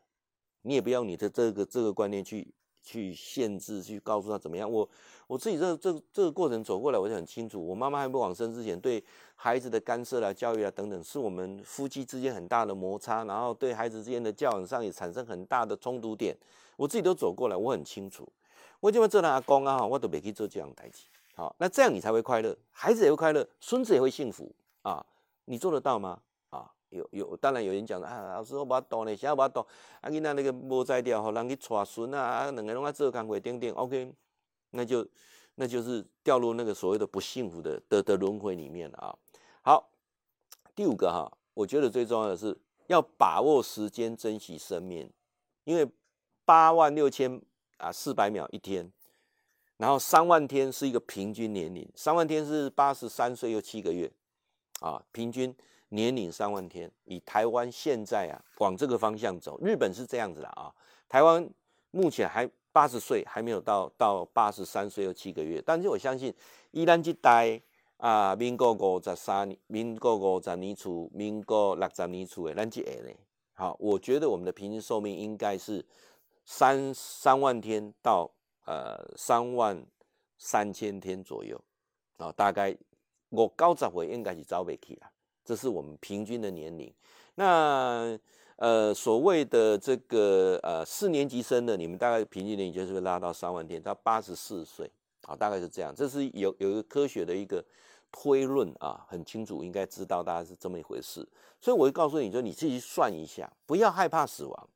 [0.62, 2.48] 你也不要你的这个这个观念去
[2.82, 4.70] 去限制，去告诉他怎么样。
[4.72, 4.88] 我
[5.28, 7.66] 我自己这这这个过程走过来，我就很清楚。
[7.66, 9.04] 我妈妈还没往生之前，对
[9.36, 16.36] 孩子的干涉啊、教育啊等等，是我们夫妻之间很大的摩擦，然后对孩子之间的教养上也产生很大的冲突点。
[16.76, 18.28] 我自己都走过来，我很清楚。
[18.80, 21.06] 我就会做他阿公啊，我都没去做这样代志。
[21.36, 25.06] 好，那这样你才会快乐，孩子也会快乐，孙子也会幸福啊。
[25.46, 26.20] 你做得到吗？
[26.90, 29.66] 有有，当然有人讲啊，老师我把懂呢，现在把懂。
[30.02, 34.14] 啊，你那那个无在掉，好让你带孙啊，啊，两个人在做工会点点，OK，
[34.72, 35.08] 那就
[35.56, 39.16] 那就是掉入那个所谓的不幸福的的的轮回里面了啊。
[39.62, 39.90] 好，
[40.76, 45.12] 第五个哈，我觉得最重要的是要把握时间，珍惜生命，
[45.64, 45.88] 因为。
[46.48, 47.42] 八万六千
[47.76, 48.90] 啊，四百秒一天，
[49.76, 54.10] 然后三万天是一个平均年龄，三万天是八十三岁又七个月，
[54.80, 55.54] 啊，平均
[55.90, 56.92] 年龄三万天。
[57.06, 60.74] 以台湾现在啊，往这个方向走，日本是这样子的啊，
[61.08, 61.48] 台湾
[61.92, 66.34] 目前还八十岁，还没有到到八十三岁又七个月，但是我相信，
[66.72, 67.62] 依然这代
[67.98, 73.12] 啊，民国五十三年，民国五十年初，民国六十年初的，咱这呢，
[73.54, 75.86] 好，我觉得我们的平均寿命应该是。
[76.50, 78.32] 三三万天到
[78.64, 79.86] 呃三万
[80.38, 81.62] 三千天左右
[82.16, 82.74] 啊，大概
[83.28, 85.12] 我高十岁应该是早不起了，
[85.48, 86.94] 这是我们平均的年龄。
[87.36, 88.20] 那
[88.58, 95.96] 呃所谓的这个呃四年级生的，你们大概平均年龄就是会拉到三万天到八十四岁啊，大概是这样。
[95.96, 97.64] 这是有有一个科学的一个
[98.12, 101.26] 推论啊，很清楚，应该知道大概是这么一回事。
[101.62, 104.70] 所以我会告诉你说，你自己算一下，不要害怕死亡。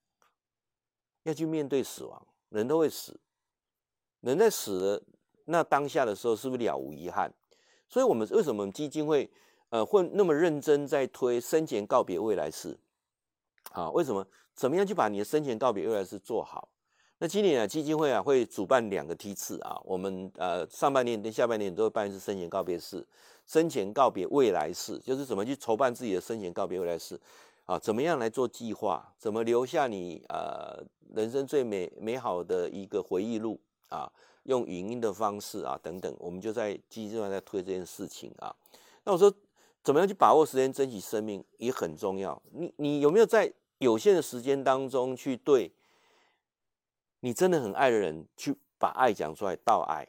[1.23, 3.19] 要去面对死亡，人都会死，
[4.21, 5.03] 人在死了
[5.45, 7.31] 那当下的时候，是不是了无遗憾？
[7.87, 9.29] 所以，我们为什么基金会
[9.71, 12.77] 呃会那么认真在推生前告别未来式？
[13.71, 14.25] 啊，为什么？
[14.53, 16.69] 怎么样去把你的生前告别未来式做好？
[17.17, 23.05] 那今年啊，基金会啊会主办两个梯次啊，我们呃上半年跟下半年都会办一次生前告别式，
[23.47, 27.19] 生前告别未来式，就是怎么去筹办自己的生前告别未来式。
[27.65, 29.13] 啊，怎么样来做计划？
[29.17, 30.83] 怎么留下你呃
[31.15, 33.57] 人生最美美好的一个回忆录
[33.87, 34.11] 啊，
[34.43, 38.53] 用语音的方式啊等等，我们就在基金上在推这件事情啊。
[39.05, 39.31] 那我说，
[39.83, 42.41] 怎么样去把握时间，珍惜生命也很重要。
[42.51, 45.71] 你你有没有在有限的时间当中去对
[47.21, 50.07] 你真的很爱的人去把爱讲出来，道爱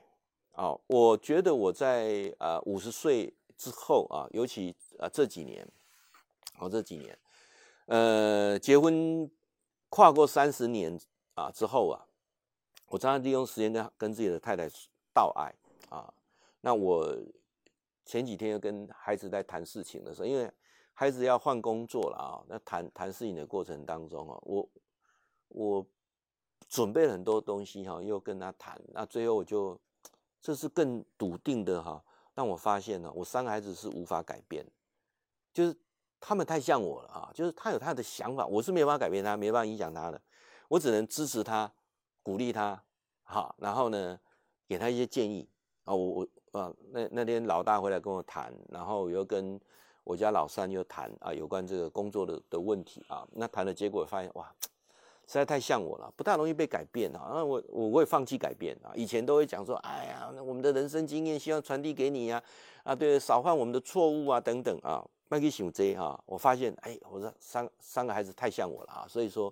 [0.53, 0.77] 啊？
[0.87, 5.67] 我觉得我在呃五十岁之后啊，尤其啊这几年，
[6.59, 7.19] 哦这几年。
[7.87, 9.31] 呃，结婚
[9.89, 10.99] 跨过三十年
[11.35, 12.07] 啊之后啊，
[12.89, 14.69] 我常常利用时间跟跟自己的太太
[15.13, 15.55] 道爱
[15.89, 16.13] 啊。
[16.61, 17.15] 那我
[18.05, 20.51] 前几天又跟孩子在谈事情的时候，因为
[20.93, 24.69] 孩子要换工作了啊，那谈谈事情的过程当中啊，我
[25.49, 25.87] 我
[26.69, 29.81] 准备了很多东西哈，又跟他谈，那最后我就
[30.41, 34.67] 这是更笃定的哈，让我发现呢，我三个孩子是无法改变，
[35.53, 35.77] 就是。
[36.25, 37.33] 他们太像我了啊！
[37.35, 40.23] 就是他有他的想法，我是没办法改变他，没办法影响他的，
[40.69, 41.75] 我只能支持他，
[42.23, 42.81] 鼓励他，
[43.25, 44.21] 好，然后呢，
[44.69, 45.51] 给他一些建议
[45.83, 45.93] 啊。
[45.93, 49.61] 我我啊，那那天老大回来跟我谈，然后又跟
[50.05, 53.27] 我家老三又谈啊，有关这个工作的的问题啊。
[53.33, 54.53] 那谈的结果发现哇，
[55.27, 57.31] 实在太像我了，不太容易被改变啊。
[57.35, 58.93] 那我我我也放弃改变啊。
[58.95, 62.43] 以前都会讲说，哎呀，那我们的人生经验希望传递给你呀，
[62.83, 65.05] 啊，对，少犯我们的错误啊，等等啊。
[65.29, 69.51] 麦克想这哈，我发现哎，我说三三个孩子太像我了啊，所以说，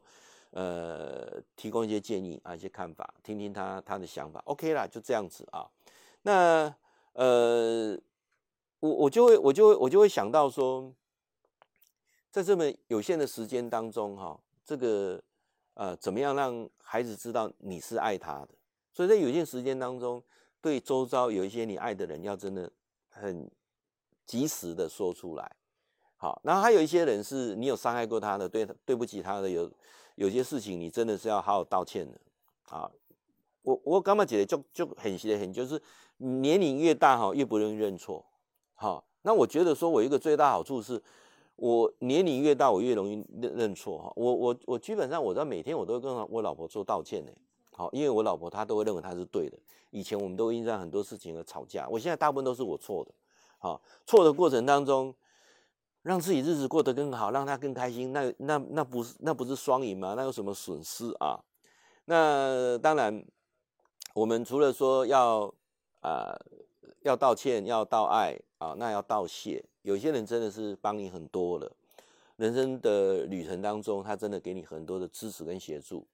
[0.51, 5.67] 呃，提供一些建议啊，一些看法，听听他他的想法，OK 啦，就这样子啊。
[6.21, 6.71] 那
[7.21, 8.01] 呃，
[8.79, 10.91] 我我就会我就会我就会想到说，
[12.31, 15.23] 在这么有限的时间当中哈，这个
[15.75, 18.49] 呃，怎么样让孩子知道你是爱他的？
[18.95, 20.23] 所以在有限时间当中，
[20.63, 22.73] 对周遭有一些你爱的人，要真的
[23.11, 23.51] 很
[24.25, 25.57] 及时的说出来。
[26.17, 29.71] 好，然后还有一些人是你有伤害过他的，对对不起他的，有
[30.15, 32.19] 有些事情你真的是要好好道歉的。
[32.71, 32.91] 啊，
[33.61, 35.83] 我我刚刚觉得就就很很就是
[36.21, 38.25] 年龄越大哈，越不容易认错。
[38.75, 41.03] 好，那我觉得说我一个最大好处是，
[41.57, 44.13] 我年龄越大，我越容易认认错哈。
[44.17, 47.33] 我我我基本上我在每天我都跟我老婆做道歉呢。
[47.73, 49.59] 好，因为我老婆她都会认为她是对的。
[49.91, 53.11] 以前我们都因为很多事情而吵架，我现在大部分都是我错的。
[53.59, 55.15] 好，错的过程当中。
[56.03, 60.15] 让自己日子过得更好，让他更开心，那那那不是那不是双赢吗？
[60.17, 61.39] 那有什么损失啊？
[62.07, 63.23] 那当然，
[64.15, 65.53] 我们除了说要
[66.01, 66.37] 啊、
[67.03, 69.65] 要道歉，要道爱啊，那要道谢。
[69.83, 71.71] 有些人真的是帮你很多了，
[72.37, 76.07] 人生的旅程当中，他真的给你很多的支持跟协助。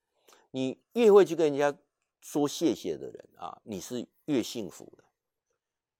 [0.52, 1.76] 你越会去跟人家
[2.20, 5.04] 说谢谢的人啊，你是越幸福的。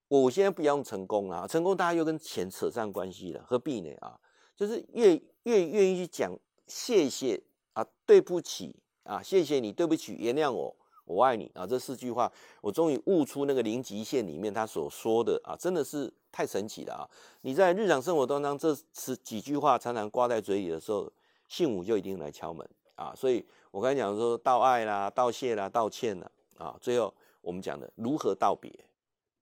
[0.09, 4.17] 我现在不要用成功啊，成功大家又跟钱扯上关系了，何必呢啊？
[4.55, 6.33] 就是越越愿意去讲
[6.65, 7.41] 谢谢
[7.73, 10.75] 啊，对不起啊，谢谢你，对不起，原谅我，
[11.07, 17.03] 我爱你啊，这四句话，我终于悟出那个零极限里面他所说的啊，真的是太神奇了啊！
[17.41, 21.11] 你在日常生活当中，这是几句话常常挂在嘴里的时候，
[21.47, 23.13] 幸福就一定来敲门啊！
[23.15, 28.71] 所以我刚才讲说道爱啦、道谢啦、道歉啦啊，最后我们讲的如何道别。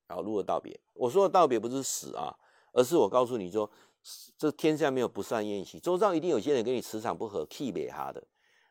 [0.08, 0.80] 然后如何道别？
[0.94, 2.32] 我说的道别不是死啊，
[2.74, 3.68] 而是我告诉你说，
[4.38, 8.24] 这天下没有不散宴席，周遭一定有些人跟你磁场不合，气别哈的。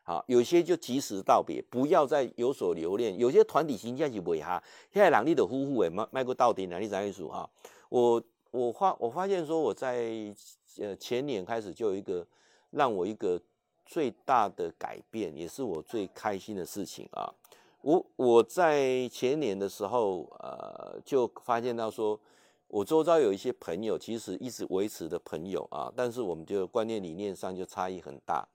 [0.07, 3.17] 好，有些就及时道别，不要再有所留恋。
[3.17, 4.61] 有些团体形象是违哈，
[4.93, 7.49] 现在两地的夫妇诶，迈迈过到底，哪里在艺术啊？
[7.89, 10.31] 我我发我发现说，我在
[10.77, 12.23] 呃前年开始就有一个
[12.69, 13.41] 让我一个
[13.83, 17.33] 最大的改变，也是我最开心的事情啊。
[17.81, 22.19] 我我在前年的时候，呃，就发现到说，
[22.67, 28.47] 我周遭有一些朋友，其实一直维持的朋友啊，但是我们就观念理念上就差异很大。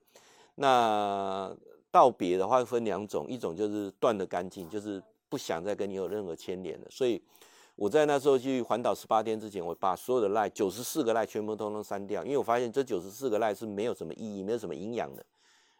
[0.55, 1.55] 那
[1.91, 6.87] 道别的话分两种，一种就是断得干净，就是不想再跟你有任何牵连了。
[6.89, 7.21] 所以
[7.75, 15.25] 我在那时候去环岛十八天之前，我把所有的赖九十四个赖全部通通删掉，因为我发现这九十四个赖是没有什么意义，没有什么营养的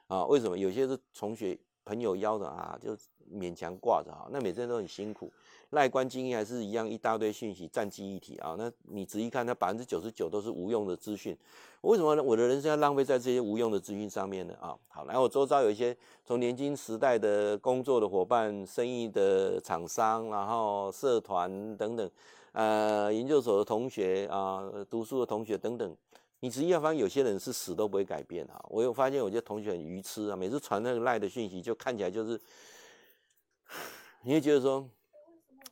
[0.07, 0.25] 啊。
[0.25, 0.57] 为什么？
[0.57, 2.97] 有些是同学朋友邀的啊，就。
[3.33, 5.31] 勉强挂着哈，那每次都很辛苦。
[5.71, 8.55] 赖官精英还是一样，一大堆讯息战记一体啊。
[8.57, 11.37] 那你仔细看，它百分之九十九都是无用的资讯。
[11.81, 12.21] 为什么呢？
[12.21, 14.53] 我的人生要浪费在这些无用的资讯上面呢？
[14.61, 22.11] 啊，好，然后我周遭有一些从年轻时代的工作的伙伴、生意的厂商，然后社团等等，
[22.51, 25.95] 呃，研究所的同学啊，读书的同学等等。
[26.41, 28.61] 你仔细要发现，有些人是死都不会改变啊。
[28.67, 32.39] 我有发现，有些同学很愚痴啊，每次传那个赖的讯息，就看起来就是。
[34.23, 34.87] 你会觉得说，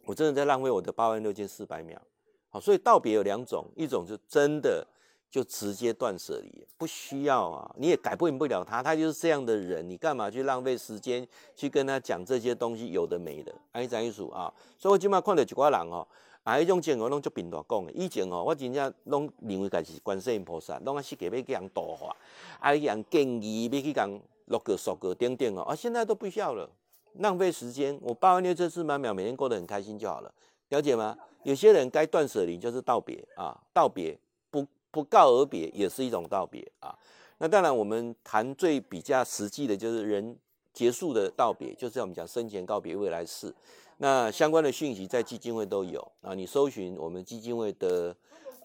[0.05, 2.01] 我真的在浪费我的八万六千四百秒。
[2.49, 4.85] 好，所以道别有两种，一种就真的
[5.29, 12.87] 就直接断舍离，不需要啊，你也改变不了他，他就是这样的人，你干嘛去浪费时间去跟他讲这些东西？
[12.87, 14.51] 有的没的，安怎意思啊？
[14.79, 16.07] 所以我今麦看到一寡人哦，
[16.41, 17.91] 啊，迄种情况拢足平大讲的。
[17.91, 22.15] 以前哦，我真正拢认为家是观世音菩萨，拢啊是给要给人度化，
[22.59, 24.09] 啊，人建议要去讲
[24.45, 26.67] 六个、十个、点点哦，啊，现在都不需要了，
[27.13, 27.97] 浪费时间。
[28.01, 30.33] 我八万六千四百秒，每天过得很开心就好了，
[30.69, 31.17] 了解吗？
[31.43, 34.17] 有些人该断舍离就是道别啊，道别。
[34.51, 36.97] 不不告而别也是一种道别啊。
[37.37, 40.35] 那当然，我们谈最比较实际的就是人
[40.73, 43.53] 结束的道别，就是我们讲生前告别未来式。
[43.97, 46.33] 那相关的讯息在基金会都有啊。
[46.33, 48.15] 你搜寻我们基金会的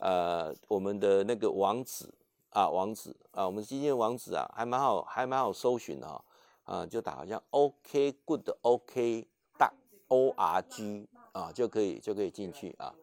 [0.00, 2.06] 呃我们的那个网址
[2.48, 6.24] 啊，网址啊，我们基金会网址啊，还蛮好，还蛮好搜寻的哈
[6.64, 9.26] 啊，就打好像 OK Good OK
[9.58, 9.72] 大
[10.08, 12.94] O R G 啊，就可以就可以进去啊。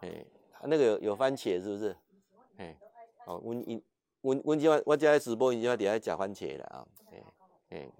[0.00, 0.24] 哎，
[0.64, 1.96] 那个有番茄是不是？
[2.58, 2.76] 哎，
[3.26, 3.82] 哦，温
[4.22, 7.22] 温温今晚我家直播，今晚底下加番茄了啊，哎
[7.70, 7.90] 哎，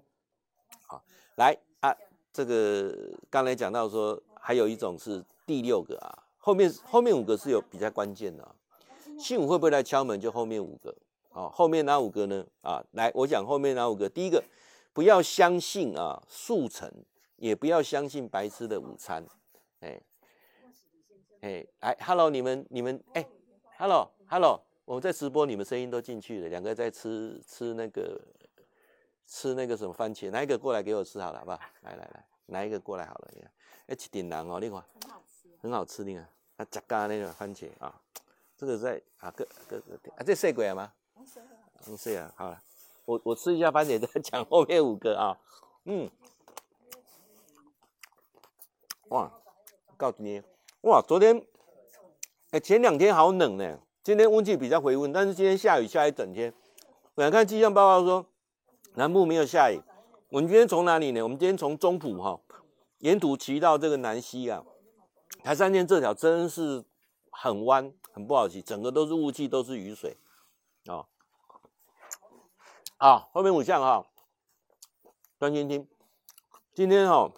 [0.85, 1.03] 好，
[1.35, 1.95] 来啊，
[2.33, 2.93] 这个
[3.29, 8.53] 刚才讲到说，还有一种是第六个啊，后面后面五个是有比较关键的啊，
[9.17, 10.19] 幸福会不会来敲门？
[10.19, 10.93] 就后面五个，
[11.29, 12.45] 啊，后面哪五个呢？
[12.61, 14.09] 啊，来，我讲后面哪五个？
[14.09, 14.43] 第一个，
[14.97, 16.91] 不要相信啊速成，
[17.35, 19.23] 也不要相信白吃的午餐，
[19.81, 20.01] 哎
[21.41, 23.23] 哎，来，Hello，你们你们哎
[23.77, 24.11] ，Hello。
[24.27, 26.49] Hello，我们在直播，你们声音都进去了。
[26.49, 28.19] 两个在吃吃那个
[29.27, 31.59] 吃那个什么番茄，哪一个过来给我吃好了，好不好？
[31.81, 33.31] 来来来，哪一个过来好了？
[33.85, 38.01] 哎，一顶狼哦，你看，很好吃，很好吃，你看，啊，夹嘎那个番茄啊，
[38.57, 40.91] 这个在啊，个个个啊，这谁过来吗？
[41.13, 41.39] 红色，
[41.85, 42.59] 红色啊，好了，
[43.07, 45.39] 我我吃一下番茄，再 讲后面五个啊，
[45.85, 46.09] 嗯，
[49.07, 49.31] 哇，
[49.95, 50.41] 告诉你，
[50.81, 51.41] 哇，昨天，
[52.51, 53.79] 哎，前两天好冷呢。
[54.03, 56.53] 今天温气比较回温，但是今天下雨下一整天。
[57.15, 58.25] 我来看气象报告说，
[58.95, 59.81] 南部没有下雨。
[60.29, 61.21] 我们今天从哪里呢？
[61.23, 62.39] 我们今天从中埔哈，
[62.99, 64.63] 沿途骑到这个南溪啊，
[65.43, 66.83] 台三线这条真是
[67.29, 70.17] 很弯，很不好骑，整个都是雾气，都是雨水
[70.85, 71.05] 啊。
[72.97, 74.07] 啊，后面五项哈，
[75.37, 75.87] 专心听。
[76.73, 77.31] 今天哈，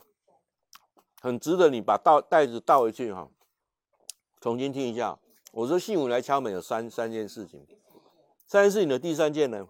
[1.21, 3.29] 很值得你把倒袋子倒回去哈，
[4.39, 5.19] 重新听一下。
[5.51, 7.67] 我说幸福来敲门有三三件事情，
[8.47, 9.67] 三件事情的第三件呢，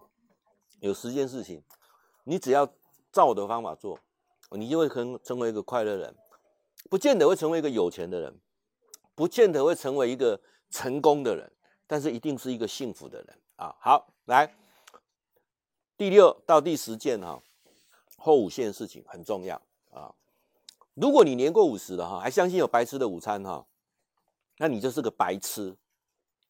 [0.78, 1.64] 有十件事情，
[2.22, 2.68] 你只要
[3.10, 3.98] 照我的方法做，
[4.50, 6.14] 你就会成成为一个快乐人，
[6.88, 8.40] 不见得会成为一个有钱的人，
[9.16, 11.50] 不见得会成为一个成功的人，
[11.88, 13.74] 但是一定是一个幸福的人啊！
[13.80, 14.54] 好，来
[16.00, 17.42] 第六到第十件哈，
[18.16, 19.60] 后五件事情很重要
[19.92, 20.14] 啊！
[20.94, 23.66] 如果你年过五十了哈，还相信有白吃的午餐哈？
[24.56, 25.76] 那你就是个白痴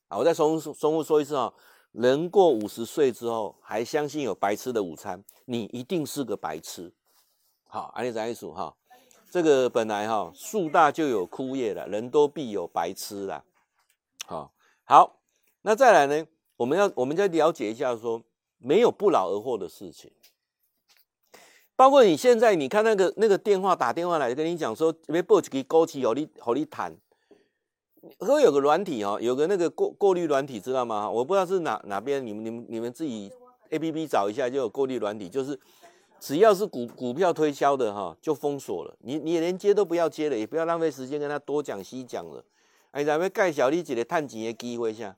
[0.07, 0.17] 啊！
[0.19, 1.53] 我再重重复说一次啊，
[1.91, 6.93] 人过五十岁之后还相信有白吃的午餐，你一定是个白痴。
[7.67, 8.77] 好，安利再一数哈，
[9.33, 13.45] 这个本来哈树大就有枯叶了，人多必有白痴啦。
[14.27, 14.53] 好，
[14.85, 15.17] 好，
[15.63, 16.25] 那再来呢？
[16.55, 18.23] 我们要我们再了解一下说，
[18.61, 20.13] 没有不劳而获的事情，
[21.75, 26.97] 包括你现在你看那个那个电话打电话来跟你讲说，别报几个枸杞和你和你谈。
[28.19, 31.11] 会有个软体哦，有个那个过过滤软体，知道吗？
[31.11, 33.31] 我不知道是哪哪边，你们你们你们自己
[33.69, 35.61] A P P 找一下，就有过滤软体，就是
[36.19, 38.97] 只要是股股票推销的哈，就封锁了。
[39.01, 42.43] 你你连接都不要接了，也不要浪费时间跟他多讲西讲了。
[42.93, 45.17] 哎，咱们盖小丽姐的探钱的机会下，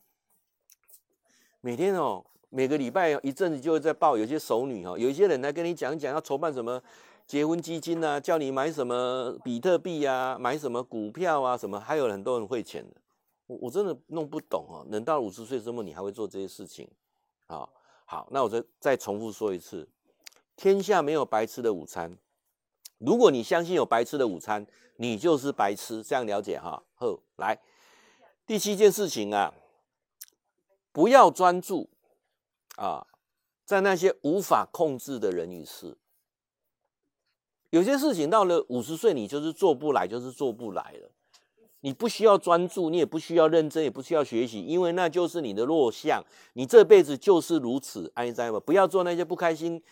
[1.61, 6.81] 每天哦，每个礼拜一阵子就会在报，有些熟女哈，有一些人来跟你讲讲要筹办什么。
[7.25, 13.01] 结婚基金啊，叫你买什么比特币啊，买什么股票啊，什么还有很多人汇钱的，
[13.47, 14.85] 我我真的弄不懂啊。
[14.91, 16.87] 人到五十岁之后，你还会做这些事情
[17.47, 17.67] 啊？
[18.05, 19.89] 好，那我再再重复说一次，
[20.57, 22.19] 天下没有白吃的午餐。
[22.99, 26.03] 如果你相信有白吃的午餐，你就是白痴。
[26.03, 26.83] 这样了解哈？
[26.97, 27.59] 后，来
[28.45, 29.55] 第七件事情啊，
[30.91, 31.89] 不要专注
[32.77, 33.07] 啊，
[33.65, 35.97] 在那些无法控制的人与事。
[37.71, 41.11] 有些事情到了五十岁，你就是做不来，就是做不来了。
[41.81, 46.25] 你不需要专注，你也不需要认真，也不需要学习，因为那就是你的弱项。
[46.53, 48.61] 你这辈子就是如此，安在吗？
[48.61, 49.83] 不要做那些不开心、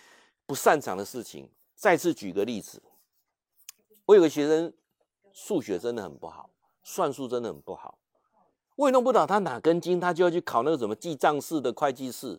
[0.47, 1.49] 不擅长的事情。
[1.75, 2.83] 再次举个例子，
[4.05, 4.73] 我有个学生，
[5.33, 6.51] 数学真的很不好，
[6.83, 7.99] 算术真的很不好，
[8.77, 12.39] 我也弄不懂他哪根筋，他就要去考那个什么记账式的会计师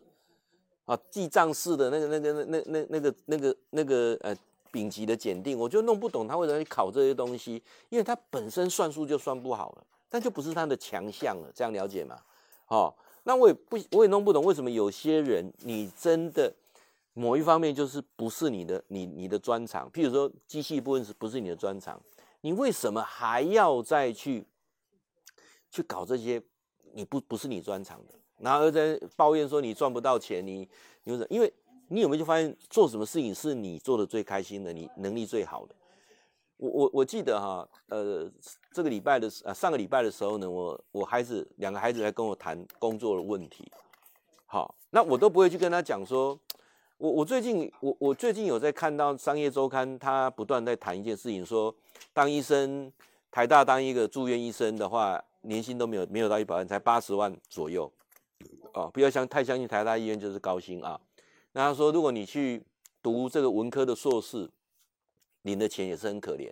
[0.84, 4.36] 啊，记账式的那个、那个、那、那、那、那个、那个、那个呃。
[4.72, 12.18] 丙级的检定，我就弄不懂他为什么去考这些东西，因为他本身算术就算不好了，但就不是他的强项了，这样了解吗？
[12.64, 16.50] 好，那我也不，我也弄不懂为什么有些人你真的
[17.12, 22.00] 某一方面就是不是你的，你你的专长，譬如说机器部分是不是你的专长，
[22.40, 24.42] 你为什么还要再去
[25.70, 26.42] 去搞这些
[26.94, 30.68] 你不不是你专长的，然后又在抱怨说你赚不到钱，你
[31.04, 31.26] 你为？
[31.30, 31.52] 因为
[31.88, 35.74] 你有没有就发现做什么事情是你做的最开心的，你能力最好的？
[36.56, 38.30] 我我我记得哈，呃，
[38.72, 43.70] 这个礼拜的呃上个礼拜的时候呢，我我孩子两个孩子来跟我谈工作的问题，
[44.46, 46.38] 好，那我都不会去跟他讲说，
[46.98, 51.74] 我我最近我我最近有在看到商业周刊，他不断在谈一件事情，说
[52.12, 52.90] 当医生，
[53.30, 57.92] 台大当一个住院医生的话，年薪都没有没有到一百万，才八十万左右，
[58.74, 61.00] 哦，不要相太相信台大医院就是高薪啊。
[61.52, 62.64] 那他说，如果你去
[63.02, 64.50] 读这个文科的硕士。
[65.42, 66.48] 领的钱也是很可怜，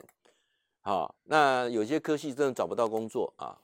[0.81, 3.57] 好，那有些科系真的找不到工作啊，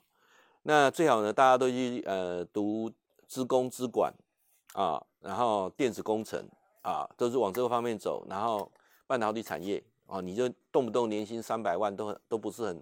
[0.61, 2.89] 那最好呢，大家都去呃读
[3.27, 4.13] 资工资管
[4.71, 6.47] 啊，然后电子工程
[6.81, 8.71] 啊，都是往这个方面走，然后
[9.05, 12.81] 半导体产业啊，你就动不动年薪三百万都都不是很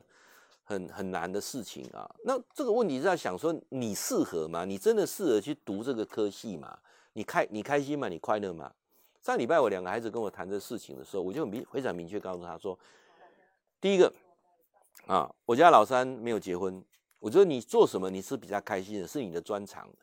[0.65, 2.13] 很很难的事情啊。
[2.25, 4.65] 那这个问题是在想说，你适合吗？
[4.65, 6.77] 你真的适合去读这个科系吗？
[7.13, 8.09] 你开你开心吗？
[8.09, 8.73] 你快乐吗？
[9.21, 12.77] 上礼拜我两个孩子跟我谈这事情的时候，我就明非常明确告诉他说，
[13.79, 14.13] 第一个
[15.07, 16.83] 啊，我家老三没有结婚，
[17.19, 19.97] 我觉得你做什么你是比较开心的，是你的专长的，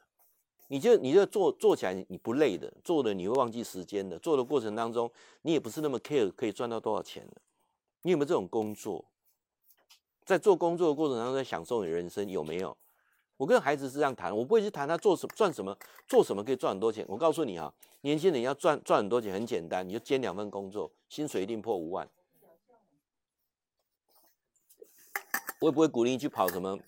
[0.69, 5.09] 你就你就做做起来你不累的，做的你会忘记时间的，做的过程当中
[5.43, 7.41] 你也不是那么 care 可以赚到多少钱的，
[8.03, 9.05] 你有没有这种工作？
[10.25, 12.77] 在做工作的过程当中在享受你人生有没有？
[13.37, 17.05] 我跟孩子是这样谈，我不会去谈他做什赚什么，做什么可以赚很多钱。
[17.09, 22.09] 我告诉你啊，年轻人要赚赚很多钱很简单，你就兼两份工作，薪水一定破五万。
[25.61, 26.79] 我也不会鼓励你去跑什么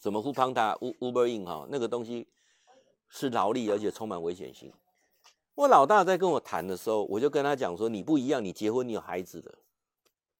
[0.00, 2.26] 什么 foodpanda、Uber Eats 哈，那个东西
[3.08, 4.72] 是劳力而且充满危险性。
[5.54, 9.54] 我老大在跟我谈的时候，我就跟他讲说，你不一样，你结婚你有孩子的，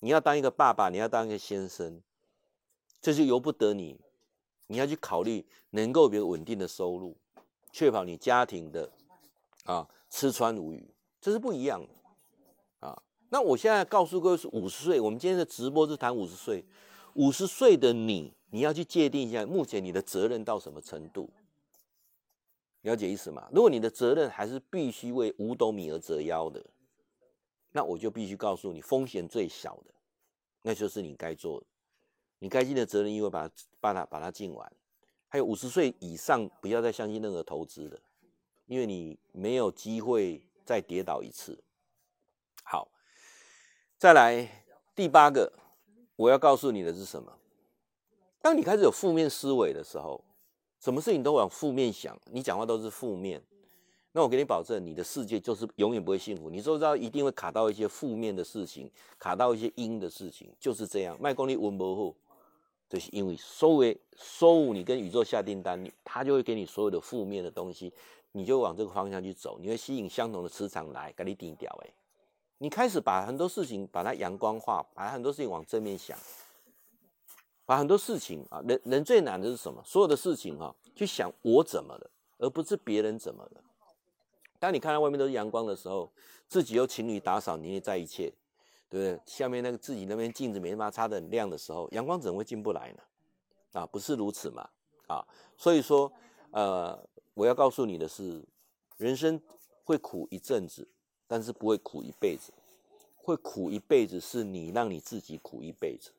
[0.01, 2.03] 你要当一个爸爸，你要当一个先生，
[3.01, 3.99] 这就由不得你。
[4.69, 7.17] 你要去考虑能够有稳定的收入，
[7.71, 8.91] 确保你家庭的
[9.65, 10.85] 啊吃穿无虞，
[11.21, 13.01] 这是不一样的啊。
[13.29, 16.65] 那我现在告诉各位是五十岁，我们今天的直播是谈五十岁，
[17.15, 21.31] 五十岁的你，你要去界定一下目前你的责任到什么程度，
[22.81, 23.49] 了解意思吗？
[23.53, 26.65] 如果你的责任还是必须为五斗米而折腰的，
[27.71, 29.95] 那我就必须告诉你，风险最小的，
[30.63, 31.67] 那就是你该做的。
[32.39, 34.73] 你该尽的责任，因为把它把它把它尽完。
[35.29, 38.01] 还有五十岁以上，不要再相信任何投资的，
[38.67, 41.59] 因为你没有机会再跌倒一次。
[42.63, 42.89] 好，
[43.99, 44.65] 再来
[44.95, 45.53] 第八个，
[46.15, 47.33] 我要告诉你的是什么？
[48.41, 50.25] 当你开始有负面思维的时候，
[50.79, 53.43] 什么事情都往负面想，你讲话都是负面，
[54.13, 56.49] 那我给你保证，你的世界就是永远不会幸福。
[56.49, 61.21] 你知道一定会卡到一些负面的事情，卡到一些阴的事情，就是这样。
[61.21, 62.17] 卖功力温不厚。
[62.89, 67.93] 就是因为所谓所有你跟宇宙下订单，他就会给你所有的负面的东西，
[68.33, 71.71] 你就往这个方向去走，你会吸引相同的磁场来给你定掉。
[71.85, 71.91] 哎，
[72.59, 76.17] 你开始把很多事情把它阳光化，把很多事情往正面想，
[77.65, 79.83] 把很多事情啊，人人最难的是什么？
[79.85, 83.63] 所有的事情哈、去想我怎么了，而不是别人怎么了。
[84.59, 86.11] 当你看到外面都是阳光的时候，
[86.47, 88.33] 自己又勤于打扫，你也在一切。
[88.89, 89.21] 对不对？
[89.27, 93.03] 下面那个自己那边镜子没办法擦得很亮的时候，阳光怎么会进不来呢？
[93.81, 94.69] 啊，不是如此嘛？
[95.09, 95.27] 啊，
[95.57, 96.11] 所以说，
[96.51, 96.99] 呃，
[97.35, 98.43] 我要告诉你的是，
[98.97, 99.41] 人生
[99.85, 100.87] 会苦一阵子，
[101.27, 102.53] 但是不会苦一辈子。
[103.17, 106.13] 会苦一辈子是你让你自己苦一辈子。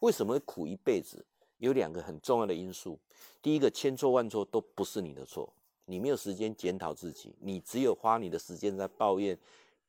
[0.00, 1.24] 为什么会苦一辈子？
[1.58, 2.96] 有两个很重要的因素。
[3.42, 5.52] 第一个，千错万错都不是你的错，
[5.84, 9.36] 你没有时间检讨自己，你只有花你的时间在抱怨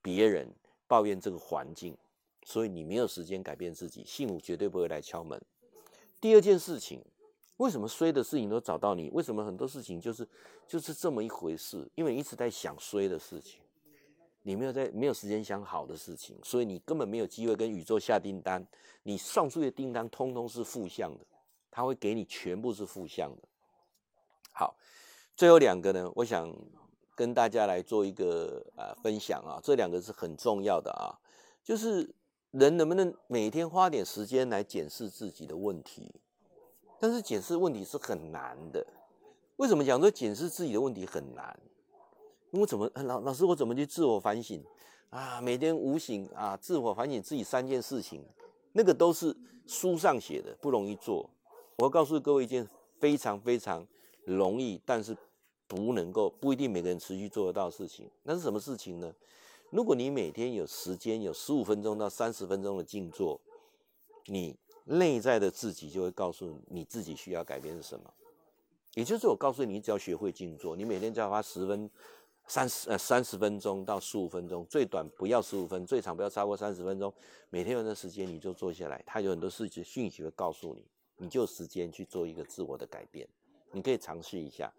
[0.02, 0.52] 别人。
[0.90, 1.96] 抱怨这个环境，
[2.44, 5.40] 所以你没有时间改变自己，幸福绝对不会来敲门。
[6.20, 7.00] 第二件事情，
[7.58, 9.12] 为什么衰的事情都找到你？
[9.12, 10.28] 为什么很多事情就是
[10.68, 11.88] 就是这么一回事？
[11.94, 13.62] 因为一直在想衰的事情，
[14.42, 18.66] 你没有在没有时间想好的事情，所以你根本没有机会跟宇宙下订单。
[19.04, 21.24] 你上出的订单通通是负向的，
[21.70, 23.44] 他会给你全部是负向的。
[24.52, 24.76] 好，
[25.36, 26.52] 最后两个呢，我想。
[27.20, 31.12] 跟大家来做一个啊分享啊，这两个是很重要的啊，
[31.62, 32.10] 就是
[32.52, 36.16] 人能不能每天花点时间来检视自己的问题？
[36.98, 38.88] 但是检视问题是很难的。
[39.58, 41.60] 为什么讲说检视自己的问题很难？
[42.52, 44.64] 因为怎么老老师我怎么去自我反省
[45.10, 45.42] 啊？
[45.42, 48.24] 每天午醒啊，自我反省自己三件事情，
[48.72, 49.36] 那个都是
[49.68, 51.30] 书上写的，不容易做。
[51.80, 52.66] 我告诉各位一件
[52.98, 53.86] 非常非常
[54.24, 55.18] 容易，但是
[55.70, 58.10] 不能够不一定每个人持续做得到事情。
[58.24, 59.14] 那是什么事情呢？
[59.70, 63.40] 如果你每天有时间有十五分钟到三十分钟的静坐，
[64.26, 64.56] 你
[64.86, 68.12] 内在的自己就会告诉你，自己需要改变是什么。
[68.96, 71.88] 也就是我告诉你，你只要学会静坐，你每天只要花十分、
[72.48, 77.14] 三十呃三十分钟到十五分钟，最短不要十五分，最长不要超过三十分钟。
[77.52, 80.84] 每天有那时间你就坐下来，它有很多事情讯息会告诉你，
[81.18, 83.28] 你就有时间去做一个自我的改变。
[83.72, 84.74] 你可以尝试一下。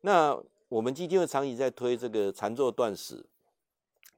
[0.00, 0.38] 那
[0.68, 3.24] 我们基金会长期在推这个禅坐断食。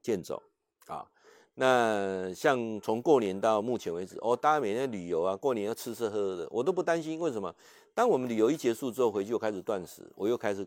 [0.03, 0.41] 健走
[0.87, 1.07] 啊，
[1.53, 7.19] 那像从过年到目前为止，哦，大家每天旅游啊，过年要吃吃喝喝的，我都不担心。
[7.19, 7.53] 为什么？
[7.93, 10.65] 当我们旅游一结束之后，回去又开始断食，我又开始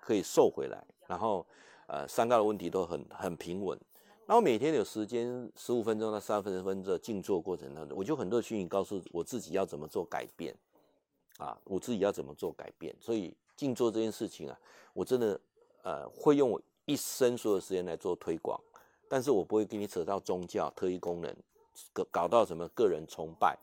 [0.00, 1.46] 可以瘦回来，然后
[1.88, 3.78] 呃，三高的问题都很很平稳。
[4.24, 10.56] 然后每天有时间十五分钟到三十分钟的静坐过程当中，我就很多讯息告诉我自己要怎么做改变
[11.36, 12.96] 啊，我自己要怎么做改变。
[12.98, 14.58] 所以静坐这件事情啊，
[14.94, 15.38] 我真的
[15.82, 18.58] 呃会用我一生所有时间来做推广。
[19.06, 21.36] 但是我不会给你扯到宗教、特异功能，
[21.92, 23.58] 搞搞到什么个人崇拜。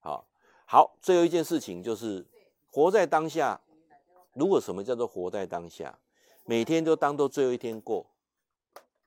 [0.00, 0.24] 好，
[0.66, 2.26] 好，最后一件事情就是
[2.72, 3.60] 活在当下。
[4.32, 5.96] 如果什么叫做活在当下？
[6.44, 8.04] 每天都当做最后一天过，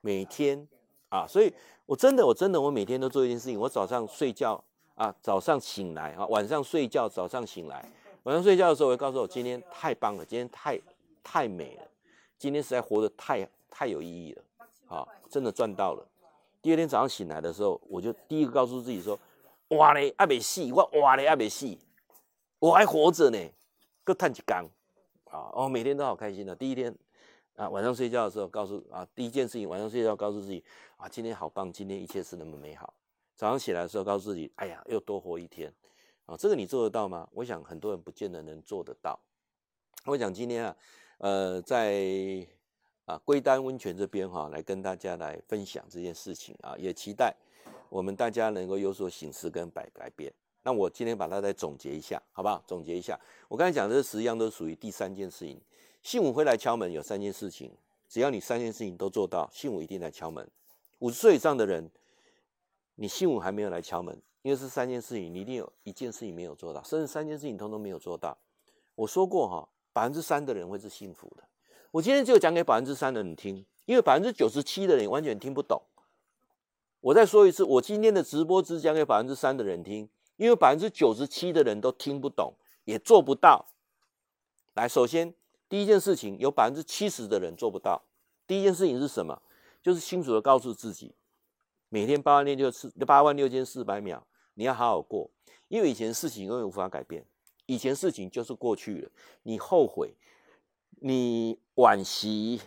[0.00, 0.66] 每天
[1.10, 1.52] 啊，所以
[1.84, 3.60] 我真的，我真的，我每天都做一件事情。
[3.60, 4.62] 我早上睡觉
[4.94, 7.84] 啊，早上醒来啊，晚上睡觉，早上醒来。
[8.24, 10.78] 晚上睡觉的时候，我会告诉我今天太棒了，今天太
[11.22, 11.82] 太美了，
[12.38, 14.42] 今天实在活得太太有意义了。
[14.86, 16.06] 好，真的赚到了。
[16.60, 19.18] 第二天早上醒来的时候，我就第一个告诉自己说
[19.76, 21.74] ：“哇嘞，阿没死，我哇嘞阿没死，
[22.58, 23.38] 我还活着呢，
[24.04, 24.68] 够叹一缸。”
[25.30, 26.54] 啊，哦，每天都好开心的。
[26.54, 26.94] 第一天
[27.56, 30.62] 啊，晚上睡觉的时候，告诉啊，第一件事情，晚上睡觉告诉自己
[30.96, 32.92] 啊，今天好棒，今天一切是那么美好。
[33.34, 35.72] 早上起来的时候，告诉自己，哎呀，又多活一天。
[36.30, 37.28] 啊，这个你做得到吗？
[37.32, 39.18] 我想很多人不见得能做得到。
[40.04, 40.76] 我想今天啊，
[41.18, 42.46] 呃，在。
[43.06, 47.34] 啊，龟丹温泉这边哈，来跟大家来分享这件事情啊，也期待
[47.88, 50.32] 我们大家能够有所醒思跟改改变。
[50.62, 52.62] 那我今天把它再总结一下，好不好？
[52.68, 53.18] 总结一下，
[53.48, 55.60] 我刚才讲的这十样都属于第三件事情。
[56.04, 57.72] 幸福会来敲门，有三件事情，
[58.08, 60.48] 只要你三件事情都做到，幸福一定来敲门。
[61.00, 61.90] 五十岁以上的人，
[62.94, 68.36] 你幸福还没有来敲门，因为是三件事情，你一定有一件事情没有做到，甚至三件事情通通没有做到。
[68.94, 71.44] 我说过哈，百分之三的人会是幸福的。
[71.90, 75.82] 我今天就讲给百分之三的人听，因为百分之九十七的人完全听不懂。
[77.00, 83.66] 我再说一次，我今天的直播只讲给百分之三的人听，因为百分之九十七的人都听不懂，也做不到。
[84.74, 85.34] 来，首先
[85.68, 88.02] 第一件事情，有百分之七十的人做不到。
[88.46, 89.42] 第一件事情是什么？
[89.82, 91.14] 就是清楚的告诉自己，
[91.88, 95.30] 每天八万六千四八万六千四百秒，你要好好过。
[95.68, 97.24] 因为以前事情永远无法改变，
[97.66, 99.10] 以前事情就是过去了，
[99.42, 100.14] 你后悔。
[101.02, 102.60] 你惋惜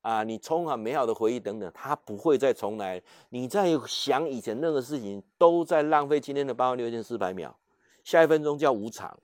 [0.00, 3.00] 啊，你充满美好的回忆等等，它不会再重来。
[3.28, 7.56] 你在想以前任何事情，都在浪费今天的八万六千四百秒。
[8.02, 9.20] 下一分钟叫无常，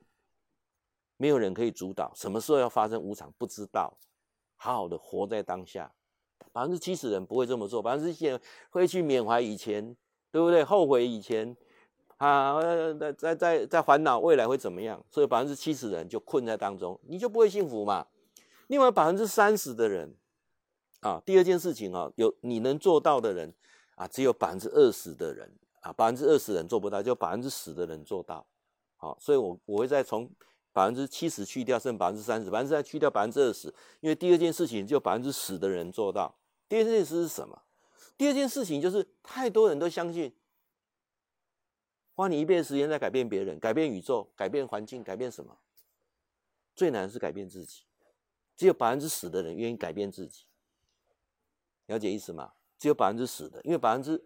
[1.16, 3.98] 没有人可以主导什么时候要发生无常，不知道。
[4.54, 5.92] 好好的活在当下，
[6.52, 8.40] 百分之七十人不会这么做，百分之七十人
[8.70, 9.96] 会去缅怀以前，
[10.30, 10.62] 对不对？
[10.62, 11.56] 后悔以前
[12.18, 12.60] 啊，
[12.98, 18.06] 在在在在烦恼未来会怎么样，所以百分之七十人就困在当中，你就不会幸福嘛。
[18.68, 20.16] 另外百分之三十的人，
[21.00, 23.52] 啊，第二件事情啊，有你能做到的人
[23.96, 25.50] 啊，只有百分之二十的人
[25.80, 28.46] 啊，百分之二十人做不到，就百分之十的人做到。
[28.96, 30.28] 好，所以我我会再从
[30.72, 33.68] 百分之七十去掉，剩百分之三十，百分之三去掉百分之二十，
[34.00, 36.34] 因为第二件事情就百分之十的人做到。
[36.68, 37.62] 第二件事是什么？
[38.16, 40.34] 第二件事情就是太多人都相信，
[42.16, 45.58] 花你一辈子时间在改变别人、改变宇宙、改变环境、改变什么？
[46.74, 47.82] 最难是改变自己。
[48.56, 50.46] 只有百分之十的人愿意改变自己，
[51.84, 52.54] 了解意思吗？
[52.78, 54.16] 只有百分之十的，因为百分之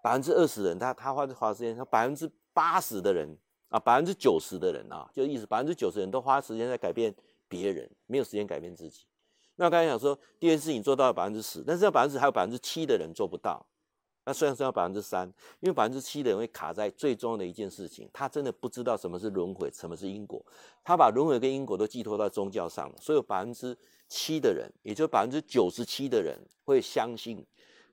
[0.00, 3.36] 百分之二十的人，他他花花时间，他百分之八十的人
[3.70, 7.12] 啊，百分之九十的人啊，就意思百分之九十人都花时间在改变
[7.48, 9.04] 别人，没有时间改变自己。
[9.56, 13.66] 那我刚才讲说，第一件事情做到了百分之十，但是这百分之还有百分之七的人做不到。
[14.24, 15.26] 那虽然是要百分之三，
[15.60, 20.44] 因为百分之七的人会卡在最重要的一件事情，他真的不知道什么是轮回，什么是因果，
[20.84, 22.94] 他把轮回跟因果都寄托到宗教上了。
[23.00, 23.76] 所以百分之
[24.08, 27.44] 七的人，也就百分之九十七的人会相信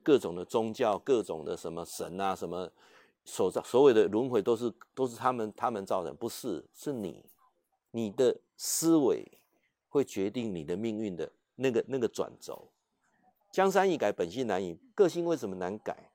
[0.02, 2.70] 各种的宗教，各种的什么神啊，什么
[3.24, 7.24] 所造所谓的轮回都是都是他们他们造成，不是，是你
[7.90, 9.26] 你的思维
[9.88, 12.68] 会决定你的命运的那个那个转轴。
[13.50, 16.10] 江山易改，本性难移，个性为什么难改？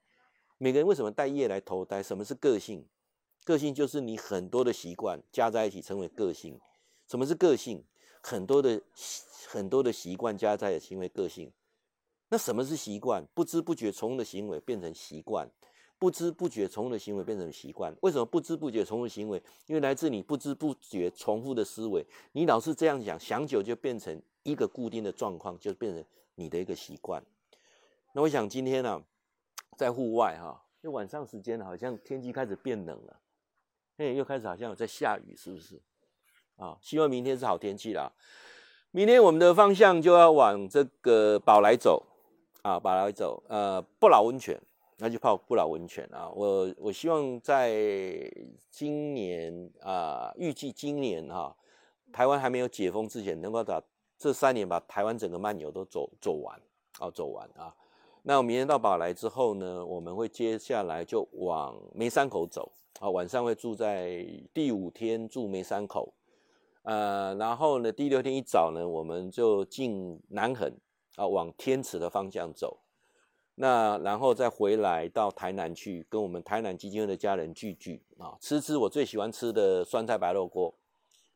[0.58, 2.02] 每个人为什么带业来投胎？
[2.02, 2.86] 什么是个性？
[3.44, 6.60] 个性就是你很多的习惯加在一起成为个性。
[7.08, 7.84] 什么是个性？
[8.22, 8.82] 很多的
[9.48, 11.52] 很多的习惯加在一起成为个性。
[12.30, 13.28] 那什么是习惯？
[13.34, 15.50] 不知不觉重复的行为变成习惯，
[16.00, 17.94] 不知不觉重复的行为变成习惯。
[18.02, 19.44] 为什么不知不觉重复的行为？
[19.68, 26.04] 因为来自你不知不觉重复的思维，你老是这样想，想久就变成一个固定的状况，就变成
[26.36, 27.22] 你的一个习惯。
[28.14, 29.04] 那我想今天呢、
[29.78, 33.20] 在户外哈、啊，因为晚上时间好像天气开始变冷了，
[33.98, 35.82] 哎，又开始好像有在下雨，是不是？
[36.58, 38.12] 啊，希望明天是好天气啦。
[38.92, 42.06] 明天我们的方向就要往这个宝来走
[42.62, 44.62] 啊，宝来走，呃，不老温泉，
[44.98, 46.30] 那就泡不老温泉啊。
[46.30, 48.32] 我我希望在
[48.70, 51.56] 今年啊，预计今年哈、
[52.12, 53.82] 台湾还没有解封之前，能够把
[54.20, 56.62] 这三年把台湾整个漫游都走走完，
[57.00, 57.76] 啊，走完啊。
[58.24, 62.72] 那我明天到宝来之后呢，我们会接下来就往梅山口走。
[63.00, 66.14] 啊，晚上会住在第五天住梅山口，
[66.84, 70.72] 呃，然后呢，第六天一早呢，我们就进南横
[71.16, 72.78] 啊，往天池的方向走，
[73.56, 78.02] 那然后再回来到台南去跟我们台南基金会的家人聚聚。
[78.20, 80.74] 啊，吃吃我最喜欢吃的酸菜白肉锅。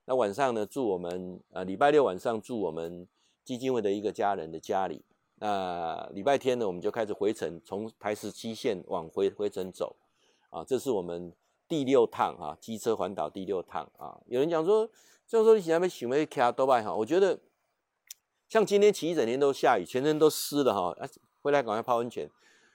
[0.06, 3.06] 那晚上呢，住我们呃礼拜六晚上住我们
[3.44, 5.04] 基金会的一个家人的家里。
[5.40, 9.96] 那礼拜天呢，我们就开始回程，从台十七线往回回程走，
[10.50, 11.32] 啊，这是我们
[11.68, 14.20] 第六趟啊，机车环岛第六趟啊。
[14.26, 14.90] 有人讲说，
[15.28, 16.96] 这样说你现在没想没开多拜哈？
[16.96, 17.40] 我觉得
[18.50, 21.08] 像今天骑一整天都下雨，全身都湿了哈，啊，
[21.44, 22.28] 回来赶快泡温泉。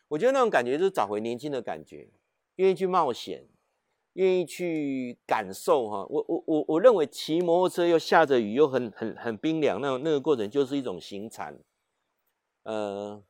[0.07, 2.09] 我觉得那种感觉就是找回年轻的感觉，
[2.57, 3.45] 愿意去冒险，
[4.13, 6.07] 愿意去感受哈。
[6.09, 11.59] 我我我我认为骑摩托车又下着雨又很很很冰凉，那那个过程就是一种行禅。
[12.65, 13.21] 呃，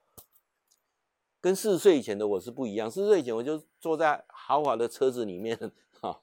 [1.40, 2.90] 跟四十岁以前的我是不一样。
[2.90, 5.58] 四十岁以前我就坐在豪华的车子里面，
[6.00, 6.20] 哈，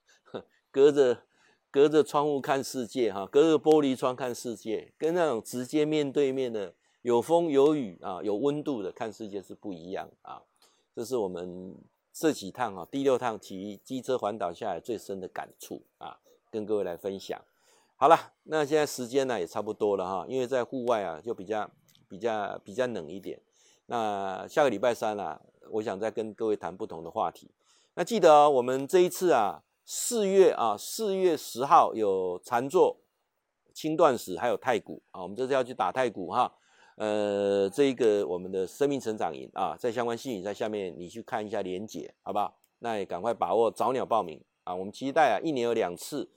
[0.70, 1.24] 隔着
[1.72, 10.44] 隔着窗户看世界，哈，隔着玻璃窗看世界，跟那种直接面对面的有风有雨啊，有温度的看世界是不一样啊。
[10.96, 11.76] 这是我们
[12.14, 16.20] 这几趟啊，第六趟骑机车环岛下来最深的感触啊，
[16.52, 17.42] 跟各位来分享。
[17.96, 21.68] 好了，那现在时间呢也差不多了哈，因为在户外啊就比较。
[22.10, 23.40] 比较比较冷一点，
[23.86, 25.40] 那下个礼拜三啊，
[25.70, 27.52] 我想再跟各位谈不同的话题。
[27.94, 32.98] 那记得，我们这一次啊，四月啊，四月十号有禅坐、
[33.74, 36.52] 轻断食，还有太古啊，我们这次要去打太古哈。
[36.96, 42.58] 呃，这一个我们的生命成长营啊，在相关信息在下面你去看一下连结，好不好？
[42.80, 44.74] 那也赶快把握早鸟报名啊！
[44.74, 46.30] 我们期待啊，一年有两次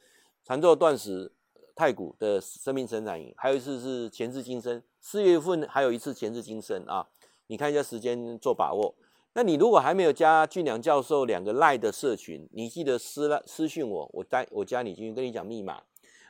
[0.44, 1.32] 禅坐断食。
[1.74, 7.04] 太古的生命成长营，还有一次是前世今生，四月份还有一次前世今生啊！
[7.48, 8.94] 你看一下时间做把握。
[9.34, 15.82] 那你如果还没有加俊良教授两个赖的社群，你记得私私讯我，我带我加你进去，跟你讲密码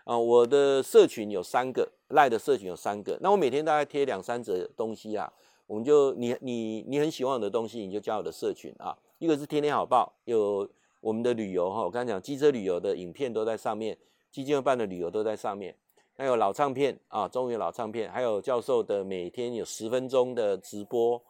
[0.05, 0.17] 啊！
[0.17, 5.31] 我的社群有三个赖的社群有三个，那我每天大概贴两三则东西啊，
[5.67, 8.97] 我们就你你你很喜欢我的东西，你就加我的社群啊。
[9.19, 10.67] 一个是天天好报，有
[11.01, 13.99] 我们的旅游哈，我刚才讲机车旅游的影片都在上面。
[14.31, 15.77] 基金会办的旅游都在上面，
[16.15, 21.21] 还有老唱片啊，中原老唱片，还有教授的每天有十分钟的直播，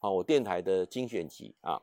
[0.00, 1.80] 啊，我电台的精选集啊。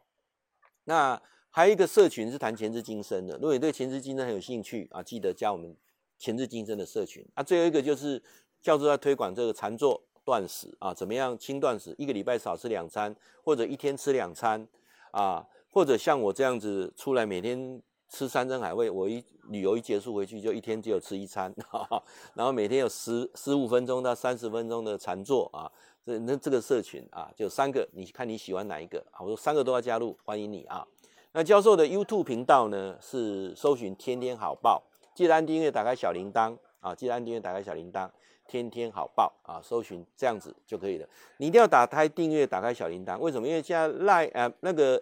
[0.83, 5.75] 那还有一个社群是谈前世今生的，如果你对前世今生很有兴趣啊，记得加我们
[6.17, 7.25] 前世今生的社群。
[7.33, 8.21] 啊，最后一个就是
[8.61, 14.67] 教授在推广这个禅坐断食啊，怎么样轻断食，一个礼拜少吃两餐，或者一天吃两餐
[15.11, 17.81] 啊，或者像我这样子出来每天。
[18.09, 22.03] 吃山珍海味，我一旅游一结束回去就一天只有吃一餐，哈哈，
[22.33, 25.71] 然后每天有十十五分钟到三十分钟的禅坐啊，
[26.03, 29.05] 这那这个社群啊，就三个，你看你喜欢哪一个？
[29.19, 30.85] 我说三个都要加入，欢迎你啊。
[31.33, 34.81] 那教授的 YouTube 频道呢是搜寻天天好报，
[35.13, 38.09] 记得按订阅，打开小铃铛啊，记得按订阅，打开小铃铛，
[38.47, 41.07] 天天好报啊，搜寻这样子就可以了。
[41.37, 43.47] 你一定要打开订阅，打开小铃铛，为什么？
[43.47, 44.99] 因为现在 Line 呃那个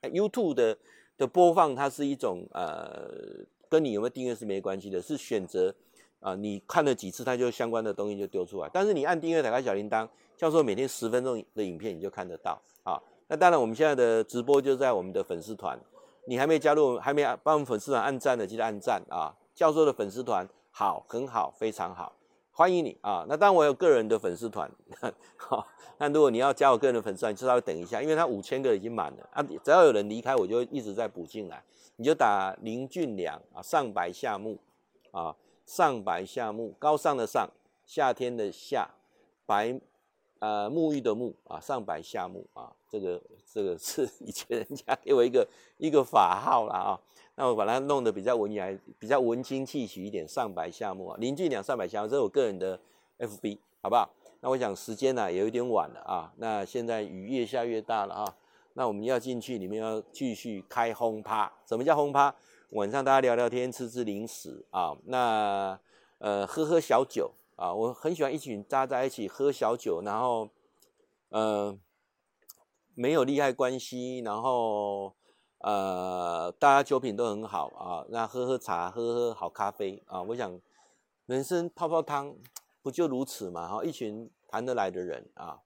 [0.00, 0.76] YouTube 的。
[1.16, 3.08] 的播放，它是一种呃，
[3.68, 5.74] 跟你有没有订阅是没关系的，是选择
[6.20, 8.68] 啊、你看了几次，它就相关的东西就丢出来。
[8.72, 13.00] 但是你按订阅，打开小铃铛，教授每天十分钟的影片，你就看得到啊。
[13.28, 15.78] 那当然，我们现在的直播就在我们的粉丝团，
[16.26, 19.36] 你还没加入，还没帮我们粉丝团按赞的，记得按赞啊。
[19.54, 22.15] 教授的粉丝团好，很好，非常好。
[22.56, 23.22] 欢迎你啊！
[23.28, 24.66] 那当然我有个人的粉丝团，
[25.36, 29.42] 好，那如果你要加我个人的粉丝团，你就稍微等一下，因为他五千个已经满了啊。
[29.62, 31.62] 只要有人离开，我就一直在补进来。
[31.96, 34.58] 你就打林俊良啊，上白下木
[35.10, 35.36] 啊，
[35.66, 37.46] 上白下木，高尚的上，
[37.84, 38.88] 夏天的夏，
[39.44, 39.78] 白
[40.38, 43.20] 呃，沐浴的沐啊，上白下沐啊，这个
[43.52, 45.46] 这个是 以前人家给我一个
[45.76, 46.98] 一个法号了啊。
[47.38, 48.66] 那我把它弄得比较文雅，
[48.98, 52.80] 比较文青气息一点，上白下沐啊，林俊两上白下，这是我个人的
[53.18, 54.10] FB，好不好？
[54.40, 56.32] 那我想时间呢、啊、也有点晚了啊。
[56.38, 58.36] 那现在雨越下越大了啊。
[58.72, 61.52] 那我们要进去里面要继续开轰趴。
[61.66, 62.34] 什么叫轰趴？
[62.70, 64.96] 晚上大家聊聊天，吃吃零食啊。
[65.04, 65.78] 那
[66.18, 70.48] 呃喝喝小酒啊，我很喜欢一群扎在一起喝小酒，然后
[71.28, 71.78] 呃
[72.94, 75.12] 没有利害关系，然后。
[75.58, 80.22] 呃，大家酒品都很好啊，那喝喝茶，喝喝好咖啡啊。
[80.22, 80.60] 我想，
[81.26, 82.34] 人生泡泡汤
[82.82, 83.66] 不就如此嘛？
[83.66, 85.60] 哈，一群谈得来的人啊。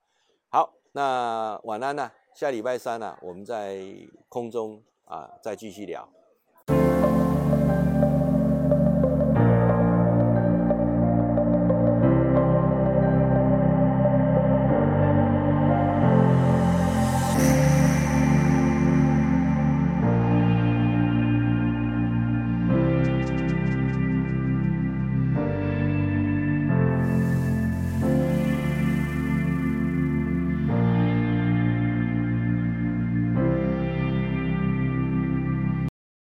[0.48, 3.82] 好，那晚安呢、下礼拜三呢、我们在
[4.28, 6.08] 空中啊再继续聊。